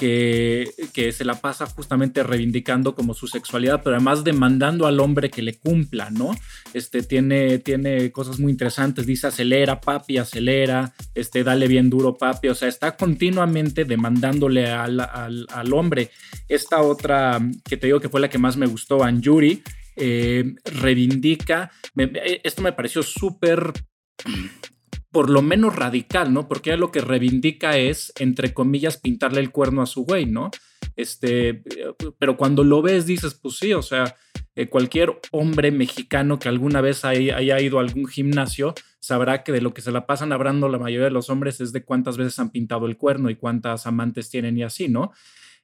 [0.01, 5.43] que, se la pasa justamente reivindicando como su sexualidad, pero además demandando al hombre que
[5.43, 6.31] le cumpla, ¿no?
[6.73, 12.47] Este tiene, tiene cosas muy interesantes, dice acelera, papi, acelera, este, dale bien duro, papi,
[12.47, 16.09] o sea, está continuamente demandándole al, al, hombre.
[16.49, 19.61] Esta otra que te digo que fue la que más me gustó, Anjuri,
[19.95, 21.71] eh, reivindica,
[22.43, 23.71] esto me pareció súper
[25.11, 26.47] por lo menos radical, ¿no?
[26.47, 30.51] Porque lo que reivindica es, entre comillas, pintarle el cuerno a su güey, ¿no?
[30.95, 31.63] Este,
[32.17, 34.15] pero cuando lo ves dices, pues sí, o sea,
[34.55, 39.61] eh, cualquier hombre mexicano que alguna vez haya, ido a algún gimnasio sabrá que de
[39.61, 42.37] lo que se la pasan hablando la mayoría de los hombres es de cuántas veces
[42.39, 45.11] han pintado el cuerno y cuántas amantes tienen y así, ¿no?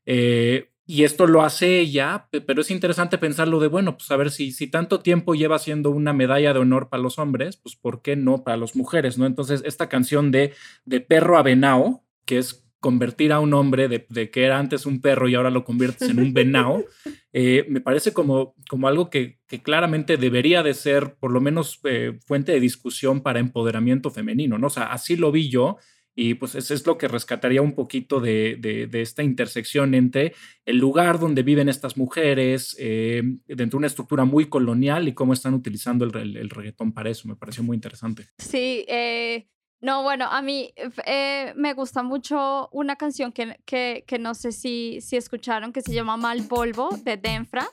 [0.06, 4.32] Eh, y esto lo hace ella, pero es interesante pensarlo de, bueno, pues a ver,
[4.32, 8.02] si, si tanto tiempo lleva siendo una medalla de honor para los hombres, pues ¿por
[8.02, 9.26] qué no para las mujeres, no?
[9.26, 10.54] Entonces, esta canción de,
[10.86, 15.28] de Perro Avenao, que es convertir a un hombre de, que era antes un perro
[15.28, 16.86] y ahora lo conviertes en un venao,
[17.34, 21.82] eh, me parece como, como algo que, que, claramente debería de ser por lo menos
[21.84, 24.68] eh, fuente de discusión para empoderamiento femenino, ¿no?
[24.68, 25.78] O sea, así lo vi yo
[26.20, 30.34] y pues eso es lo que rescataría un poquito de, esta intersección entre
[30.66, 35.34] el lugar donde viven estas mujeres, eh, dentro de una estructura muy colonial y cómo
[35.34, 37.28] están utilizando el, reggaetón para eso.
[37.28, 38.26] Me pareció muy interesante.
[38.40, 39.48] Sí, eh,
[39.80, 40.74] no, bueno, a mí
[41.06, 45.94] eh, me gusta mucho una canción que, que, no sé si, si escucharon, que se
[45.94, 47.68] llama Mal Polvo de Denfra.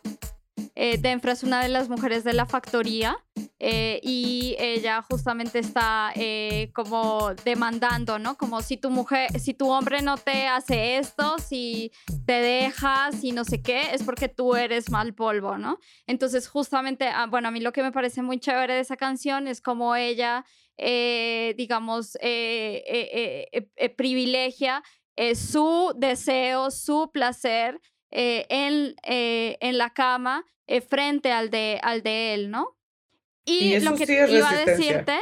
[0.76, 3.16] Eh, Denfra es una de las mujeres de la factoría
[3.60, 8.36] eh, y ella justamente está eh, como demandando, ¿no?
[8.36, 11.92] Como si tu mujer, si tu hombre no te hace esto, si
[12.26, 15.78] te dejas y no sé qué, es porque tú eres mal polvo, ¿no?
[16.06, 19.46] Entonces justamente, ah, bueno, a mí lo que me parece muy chévere de esa canción
[19.48, 20.44] es como ella,
[20.76, 22.18] digamos,
[23.96, 24.82] privilegia
[25.34, 27.80] su deseo, su placer
[28.14, 32.78] en, en la cama eh, frente al de, al de él, ¿no?
[33.44, 35.18] Y, lo que iba a decirte,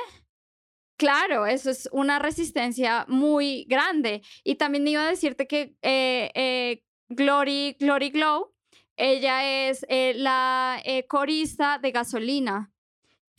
[0.96, 4.22] claro, eso es una resistencia muy grande.
[4.44, 8.52] Y también iba a decirte que eh, eh, Glory, Glory Glow,
[8.96, 12.70] ella es la corista de gasolina.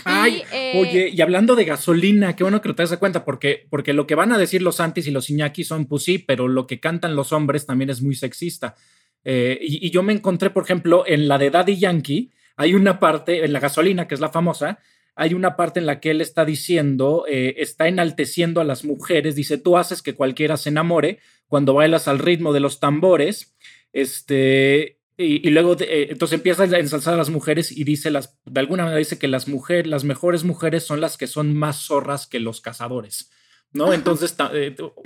[0.04, 0.44] Ay,
[0.76, 4.06] oye, y hablando de gasolina, qué bueno que lo te das cuenta, porque, porque lo
[4.06, 6.82] que van a decir los Santis y los Iñaki son, pues sí, pero lo que
[6.82, 8.76] cantan los hombres también es muy sexista.
[9.24, 13.46] Eh, y, yo me encontré, por ejemplo, en la de Daddy Yankee, hay una parte,
[13.46, 14.80] en la gasolina, que es la famosa,
[15.16, 19.36] hay una parte en la que él está diciendo, eh, está enalteciendo a las mujeres,
[19.36, 23.56] dice, tú haces que cualquiera se enamore cuando bailas al ritmo de los tambores,
[23.94, 28.60] este, y, luego, eh, entonces empieza a ensalzar a las mujeres y dice, las, de
[28.60, 32.26] alguna manera dice que las mujeres, las mejores mujeres son las que son más zorras
[32.26, 33.30] que los cazadores.
[33.72, 33.92] ¿No?
[33.92, 34.36] Entonces,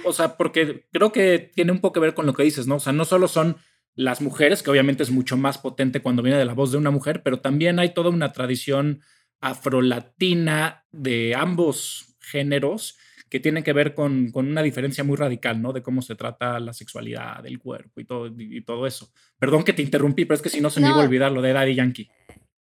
[0.03, 2.76] o sea, porque creo que tiene un poco que ver con lo que dices, ¿no?
[2.76, 3.55] O sea, no solo son
[3.98, 6.91] las mujeres, que obviamente es mucho más potente cuando viene de la voz de una
[6.91, 9.02] mujer, pero también hay toda una tradición
[9.41, 12.95] afrolatina de ambos géneros
[13.30, 15.74] que tienen que ver con, con, una diferencia muy radical, ¿no?
[15.74, 19.12] De cómo se trata la sexualidad del cuerpo y todo, y, todo eso.
[19.39, 21.41] Perdón que te interrumpí, pero es que si no se me iba a olvidar lo
[21.41, 22.10] de Daddy Yankee.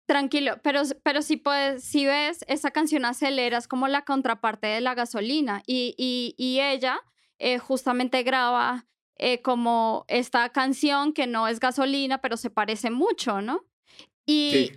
[0.06, 4.82] Tranquilo, pero, pero si, puedes, si ves, esa canción acelera, es como la contraparte de
[4.82, 7.00] la gasolina y, y, y ella
[7.40, 8.86] eh, justamente graba
[9.18, 13.66] eh, como esta canción que no es gasolina, pero se parece mucho, ¿no?
[14.26, 14.72] Y,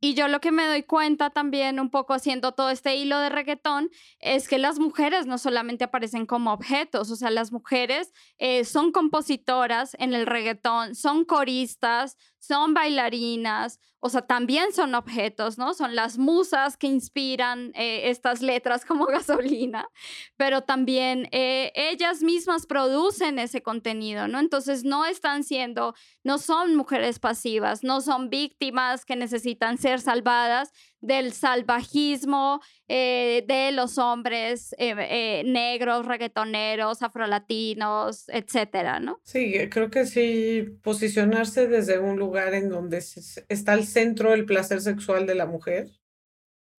[0.00, 3.30] y yo lo que me doy cuenta también, un poco haciendo todo este hilo de
[3.30, 8.64] reggaetón, es que las mujeres no solamente aparecen como objetos, o sea, las mujeres eh,
[8.64, 12.16] son compositoras en el reggaetón, son coristas,
[12.46, 15.72] son bailarinas, o sea, también son objetos, ¿no?
[15.72, 19.88] Son las musas que inspiran eh, estas letras como gasolina,
[20.36, 24.40] pero también eh, ellas mismas producen ese contenido, ¿no?
[24.40, 30.70] Entonces no están siendo, no son mujeres pasivas, no son víctimas que necesitan ser salvadas,
[31.04, 39.20] del salvajismo eh, de los hombres eh, eh, negros, reggaetoneros, afrolatinos, etcétera, ¿no?
[39.22, 44.80] Sí, creo que sí, posicionarse desde un lugar en donde está el centro del placer
[44.80, 45.90] sexual de la mujer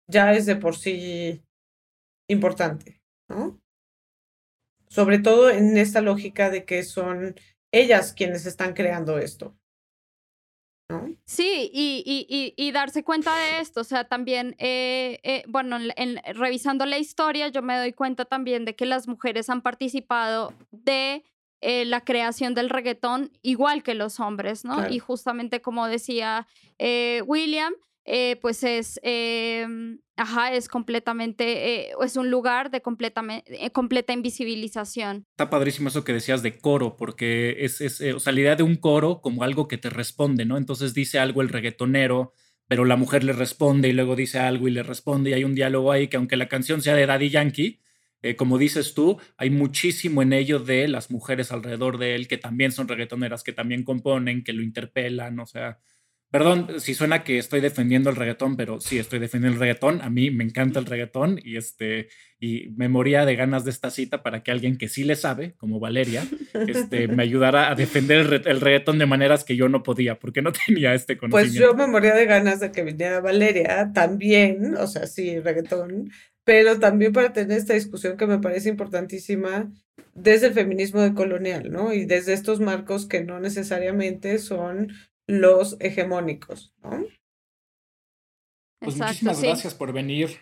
[0.07, 1.43] ya es de por sí
[2.27, 3.61] importante, ¿no?
[4.87, 7.35] Sobre todo en esta lógica de que son
[7.71, 9.57] ellas quienes están creando esto.
[11.25, 16.85] Sí, y, y, darse cuenta de esto, o sea, también, eh, eh, bueno, en, revisando
[16.85, 21.23] la historia, yo me doy cuenta también de que las mujeres han participado de
[21.61, 24.87] eh, la creación del reggaetón igual que los hombres, ¿no?
[24.87, 26.47] Y justamente como decía
[27.25, 27.73] William,
[28.05, 32.81] eh, pues es, em, ajá, es completamente, eh, es un lugar de
[33.47, 35.25] eh, completa invisibilización.
[35.31, 38.75] Está padrísimo eso que decías de coro, porque es, es sea, la idea de un
[38.75, 40.57] coro como algo que te responde, ¿no?
[40.57, 42.33] Entonces dice algo el reggaetonero,
[42.67, 45.55] pero la mujer le responde y luego dice algo y le responde y hay un
[45.55, 47.81] diálogo ahí que aunque la canción sea de Daddy Yankee,
[48.37, 52.71] como dices tú, hay muchísimo en ello de las mujeres alrededor de él que también
[52.71, 55.77] son reggaetoneras, que también componen, que lo interpelan, o sea,
[56.35, 60.01] Perdón si suena que estoy defendiendo el reggaetón, pero sí estoy defendiendo el reggaetón.
[60.01, 62.09] A mí me encanta el reggaetón y este
[62.41, 65.53] y me moría de ganas de esta cita para que alguien que sí le sabe,
[65.55, 66.25] como Valeria,
[66.67, 70.51] este, me ayudara a defender el, reggaetón de maneras que yo no podía, porque no
[70.67, 71.53] tenía este conocimiento.
[71.53, 76.11] Pues yo me moría de ganas de que viniera Valeria también, o sea, sí, reggaetón,
[76.43, 79.71] pero también para tener esta discusión que me parece importantísima
[80.13, 81.93] desde el feminismo decolonial, ¿no?
[81.93, 84.89] Y desde estos marcos que no necesariamente son
[85.27, 87.05] los hegemónicos, ¿no?
[88.79, 90.39] Pues muchísimas gracias por venir.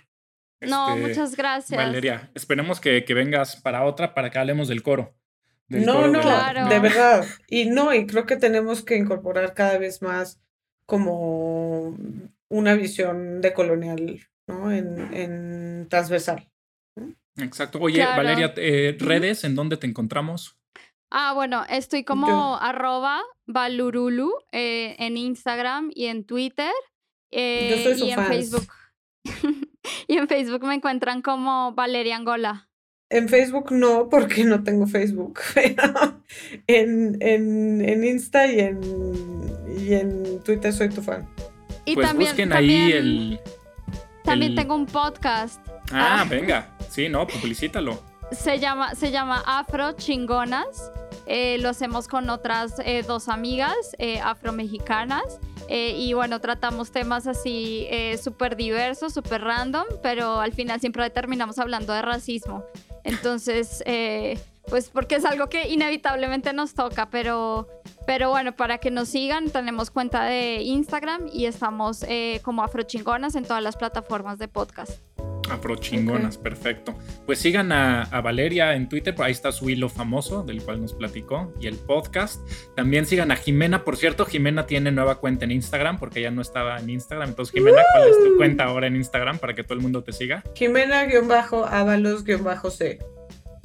[0.62, 1.78] no, este, muchas gracias.
[1.78, 5.16] Valeria, esperemos que, que, vengas para otra para que hablemos del coro.
[5.70, 7.26] no, no, de verdad.
[7.48, 10.42] Y no, y creo que tenemos que incorporar cada vez más
[10.86, 11.98] como
[12.50, 14.72] una visión decolonial, ¿no?
[14.72, 16.50] En, en transversal.
[17.38, 17.80] Exacto.
[17.80, 20.60] Oye, Valeria, eh, redes, ¿en dónde te encontramos?
[21.16, 26.72] Ah, bueno, estoy como arroba valurulu eh, en Instagram y en Twitter.
[27.30, 28.68] Eh, y en Facebook.
[30.08, 32.68] y en Facebook me encuentran como Valeria Angola.
[33.12, 35.40] En Facebook no, porque no tengo Facebook.
[36.66, 38.82] en, en, en Insta y en,
[39.78, 41.30] y en Twitter soy tu fan.
[41.86, 43.40] Y pues también, busquen ahí el.
[44.24, 45.64] También tengo un podcast.
[45.92, 46.76] Ah, ah, venga.
[46.90, 48.02] Sí, no, publicítalo.
[48.32, 50.92] Se llama, se llama Afro Chingonas.
[51.26, 55.40] Eh, lo hacemos con otras eh, dos amigas eh, afromexicanas.
[55.70, 57.88] Eh, y bueno, tratamos temas así
[58.22, 62.66] súper diversos, súper random, pero al final siempre terminamos hablando de racismo.
[63.06, 63.82] Entonces,
[64.68, 67.70] pues porque es algo que inevitablemente nos toca, pero,
[68.06, 72.06] pero bueno, para que nos sigan, tenemos cuenta de Instagram y estamos
[72.44, 75.00] como Afrochingonas en todas las plataformas de podcast.
[75.50, 76.96] Afrochingonas, perfecto.
[77.26, 81.52] Pues sigan a, Valeria en Twitter, ahí está su hilo famoso del cual nos platicó
[81.60, 82.42] y el podcast.
[82.76, 86.42] También sigan a Jimena, por cierto, Jimena tiene nueva cuenta en Instagram porque ya no
[86.42, 87.30] estaba en Instagram.
[87.30, 90.14] Entonces, Jimena, ¿cuál es tu cuenta ahora en Instagram para que todo el mundo te
[90.14, 90.44] siga?
[90.56, 93.00] Jimena-Ábalos-C.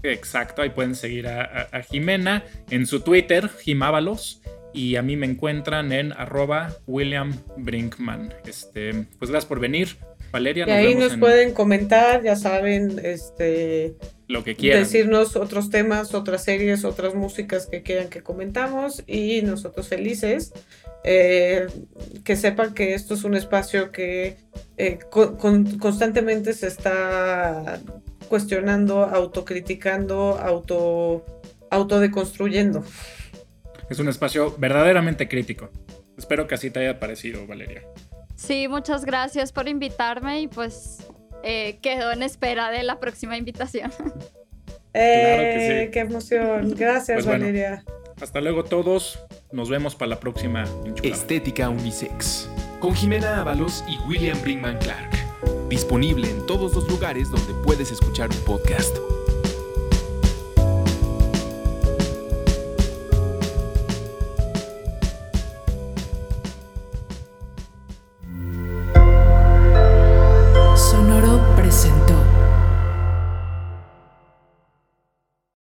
[0.02, 4.40] Exacto, ahí pueden seguir a, Jimena en su Twitter, Jimábalos
[4.72, 8.34] y a mí me encuentran en arroba William Brinkman.
[8.46, 9.96] Este, pues gracias por venir.
[10.32, 10.66] Valeria.
[10.66, 13.96] Y ahí nos pueden comentar, ya saben, este,
[14.26, 14.82] lo que quieran.
[14.82, 20.52] Decirnos otros temas, otras series, otras músicas que quieran que comentamos y nosotros felices.
[21.04, 21.66] Eh,
[22.24, 24.36] que sepan que esto es un espacio que
[24.76, 24.98] eh,
[25.78, 27.80] constantemente se está
[28.28, 31.24] cuestionando, autocriticando, auto,
[31.70, 32.84] autodeconstruyendo.
[33.88, 35.70] Es un espacio verdaderamente crítico.
[36.18, 37.82] Espero que así te haya parecido, Valeria.
[38.38, 40.98] Sí, muchas gracias por invitarme y pues
[41.42, 43.92] eh, quedo en espera de la próxima invitación.
[44.94, 45.90] Eh, sí.
[45.92, 46.74] ¡Qué emoción!
[46.74, 47.84] Gracias, pues Valeria.
[48.20, 49.18] hasta luego todos.
[49.52, 50.64] Nos vemos para la próxima
[51.02, 52.48] Estética Unisex.
[52.80, 55.10] Con Jimena Ábalos y William Brinkman Clark.
[55.68, 58.96] Disponible en todos los lugares donde puedes escuchar un podcast.